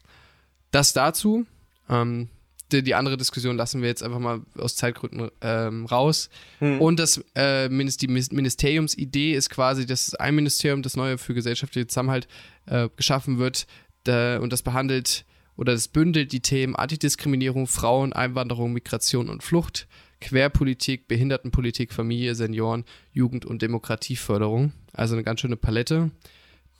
[0.70, 1.46] Das dazu.
[1.90, 2.30] Ähm,
[2.74, 6.30] die, die, andere Diskussion lassen wir jetzt einfach mal aus Zeitgründen ähm, raus.
[6.60, 6.82] Hm.
[6.82, 12.28] Und das, äh, die Ministeriumsidee ist quasi, dass ein Ministerium, das neue für gesellschaftliche Zusammenhalt
[12.66, 13.68] äh, geschaffen wird
[14.04, 19.88] da, und das behandelt oder das bündelt die Themen Antidiskriminierung, Frauen, Einwanderung, Migration und Flucht,
[20.20, 24.72] Querpolitik, Behindertenpolitik, Familie, Senioren, Jugend- und Demokratieförderung.
[24.94, 26.12] Also eine ganz schöne Palette.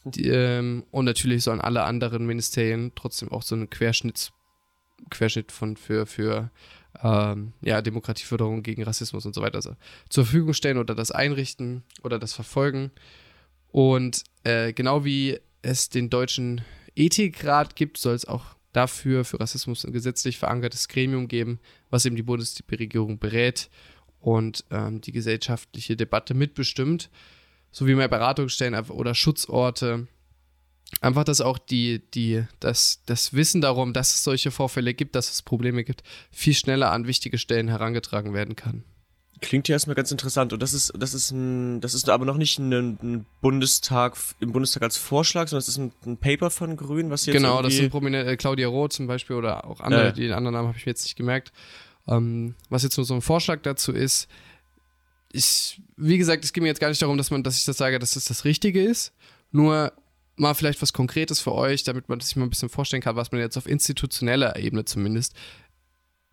[0.06, 4.34] Die, ähm, und natürlich sollen alle anderen Ministerien trotzdem auch so einen Querschnitts
[5.10, 6.50] Querschnitt von für, für
[7.02, 9.76] ähm, ja, Demokratieförderung gegen Rassismus und so weiter also
[10.10, 12.92] zur Verfügung stellen oder das einrichten oder das verfolgen.
[13.72, 16.62] Und äh, genau wie es den deutschen
[16.96, 22.16] Ethikrat gibt, soll es auch dafür für Rassismus ein gesetzlich verankertes Gremium geben, was eben
[22.16, 23.70] die Bundesregierung berät
[24.20, 27.10] und ähm, die gesellschaftliche Debatte mitbestimmt,
[27.72, 30.08] sowie mehr Beratungsstellen oder Schutzorte
[31.02, 35.32] einfach, dass auch die, die, das, das Wissen darum, dass es solche Vorfälle gibt, dass
[35.32, 38.84] es Probleme gibt, viel schneller an wichtige Stellen herangetragen werden kann.
[39.42, 40.54] Klingt ja erstmal ganz interessant.
[40.54, 44.54] Und das ist, das ist ein, das ist aber noch nicht ein, ein Bundestag, im
[44.54, 47.36] Bundestag als Vorschlag, sondern das ist ein, ein Paper von Grün, was jetzt.
[47.36, 50.14] Genau, das sind prominente, äh, Claudia Roth zum Beispiel oder auch andere, äh.
[50.14, 51.52] den anderen Namen habe ich mir jetzt nicht gemerkt.
[52.08, 54.30] Ähm, was jetzt nur so ein Vorschlag dazu ist,
[55.34, 57.78] ich, wie gesagt, es geht mir jetzt gar nicht darum, dass man, dass ich das
[57.78, 59.12] sage, dass das das Richtige ist.
[59.52, 59.92] Nur
[60.36, 63.32] mal vielleicht was Konkretes für euch, damit man sich mal ein bisschen vorstellen kann, was
[63.32, 65.36] man jetzt auf institutioneller Ebene zumindest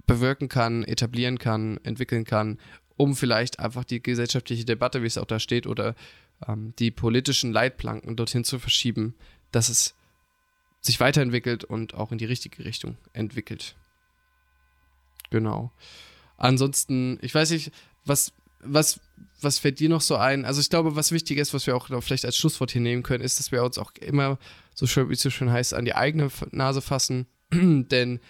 [0.06, 2.58] bewirken kann, etablieren kann, entwickeln kann,
[2.96, 5.94] um vielleicht einfach die gesellschaftliche Debatte, wie es auch da steht, oder
[6.46, 9.14] ähm, die politischen Leitplanken dorthin zu verschieben,
[9.52, 9.94] dass es
[10.80, 13.76] sich weiterentwickelt und auch in die richtige Richtung entwickelt.
[15.30, 15.72] Genau.
[16.36, 17.70] Ansonsten, ich weiß nicht,
[18.04, 18.32] was
[18.62, 19.00] was,
[19.40, 20.44] was fällt dir noch so ein?
[20.44, 23.24] Also ich glaube, was wichtig ist, was wir auch vielleicht als Schlusswort hier nehmen können,
[23.24, 24.38] ist, dass wir uns auch immer,
[24.74, 27.26] so schön, wie es so schön heißt, an die eigene Nase fassen.
[27.52, 28.20] Denn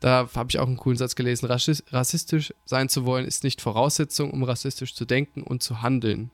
[0.00, 4.30] da habe ich auch einen coolen Satz gelesen, rassistisch sein zu wollen ist nicht Voraussetzung,
[4.30, 6.30] um rassistisch zu denken und zu handeln.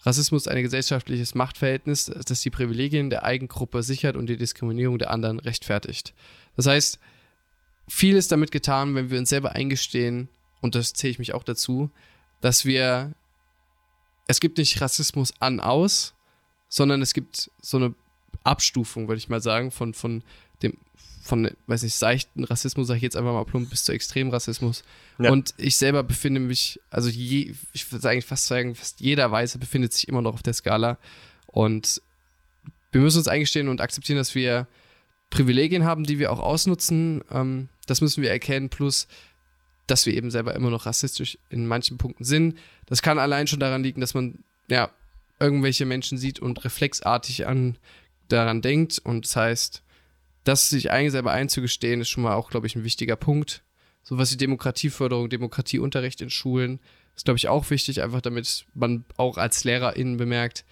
[0.00, 5.10] Rassismus ist ein gesellschaftliches Machtverhältnis, das die Privilegien der Eigengruppe sichert und die Diskriminierung der
[5.10, 6.14] anderen rechtfertigt.
[6.56, 6.98] Das heißt,
[7.88, 10.28] viel ist damit getan, wenn wir uns selber eingestehen,
[10.60, 11.90] und das zähle ich mich auch dazu,
[12.40, 13.14] dass wir,
[14.26, 16.14] es gibt nicht Rassismus an, aus,
[16.68, 17.94] sondern es gibt so eine
[18.44, 20.22] Abstufung, würde ich mal sagen, von, von
[20.62, 20.78] dem,
[21.22, 24.84] von, weiß nicht, seichten Rassismus, sage ich jetzt einfach mal plump, bis zu Extremrassismus.
[25.18, 25.30] Ja.
[25.30, 29.58] Und ich selber befinde mich, also je, ich würde eigentlich fast sagen, fast jeder Weiße
[29.58, 30.98] befindet sich immer noch auf der Skala.
[31.46, 32.00] Und
[32.92, 34.68] wir müssen uns eingestehen und akzeptieren, dass wir
[35.30, 37.22] Privilegien haben, die wir auch ausnutzen.
[37.30, 38.68] Ähm, das müssen wir erkennen.
[38.68, 39.08] Plus,
[39.86, 42.58] dass wir eben selber immer noch rassistisch in manchen Punkten sind.
[42.86, 44.90] Das kann allein schon daran liegen, dass man ja
[45.38, 47.78] irgendwelche Menschen sieht und reflexartig an
[48.28, 48.98] daran denkt.
[48.98, 49.82] Und das heißt,
[50.44, 53.62] das sich eigentlich selber einzugestehen, ist schon mal auch, glaube ich, ein wichtiger Punkt.
[54.02, 56.80] So was die Demokratieförderung, Demokratieunterricht in Schulen
[57.16, 60.64] ist, glaube ich, auch wichtig, einfach damit man auch als LehrerInnen bemerkt,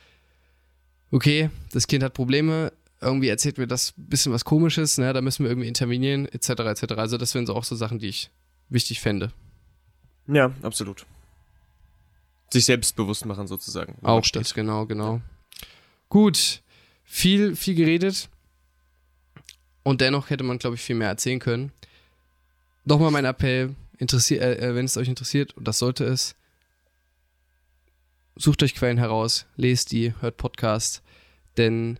[1.10, 5.20] okay, das Kind hat Probleme, irgendwie erzählt mir das ein bisschen was Komisches, ne, da
[5.20, 6.94] müssen wir irgendwie intervenieren, etc., etc.
[6.96, 8.30] Also das wären so auch so Sachen, die ich
[8.68, 9.32] wichtig fände.
[10.26, 11.06] Ja, absolut.
[12.50, 13.96] Sich selbstbewusst machen sozusagen.
[14.02, 15.20] Auch das, genau, genau.
[16.08, 16.62] Gut,
[17.04, 18.28] viel, viel geredet.
[19.82, 21.72] Und dennoch hätte man, glaube ich, viel mehr erzählen können.
[22.84, 26.36] Nochmal mein Appell, interessier äh, äh, wenn es euch interessiert, und das sollte es,
[28.36, 31.02] sucht euch Quellen heraus, lest die, hört Podcasts,
[31.56, 31.98] denn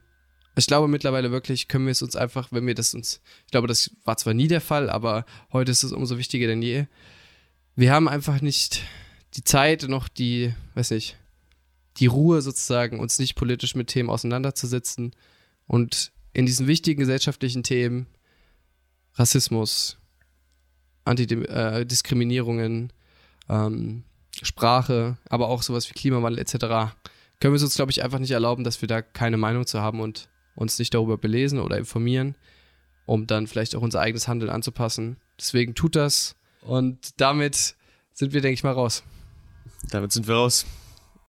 [0.57, 3.66] ich glaube mittlerweile wirklich können wir es uns einfach, wenn wir das uns, ich glaube,
[3.66, 6.86] das war zwar nie der Fall, aber heute ist es umso wichtiger denn je.
[7.76, 8.82] Wir haben einfach nicht
[9.34, 11.16] die Zeit, noch die, weiß nicht,
[11.96, 15.14] die Ruhe sozusagen, uns nicht politisch mit Themen auseinanderzusetzen
[15.66, 18.07] und in diesen wichtigen gesellschaftlichen Themen,
[19.14, 19.98] Rassismus,
[21.05, 22.92] Antidiskriminierungen,
[23.48, 24.05] äh, ähm,
[24.42, 26.94] Sprache, aber auch sowas wie Klimawandel etc.,
[27.40, 29.80] können wir es uns, glaube ich, einfach nicht erlauben, dass wir da keine Meinung zu
[29.80, 32.36] haben und uns nicht darüber belesen oder informieren,
[33.07, 35.16] um dann vielleicht auch unser eigenes Handeln anzupassen.
[35.38, 37.76] Deswegen tut das und damit
[38.12, 39.02] sind wir, denke ich mal, raus.
[39.90, 40.66] Damit sind wir raus.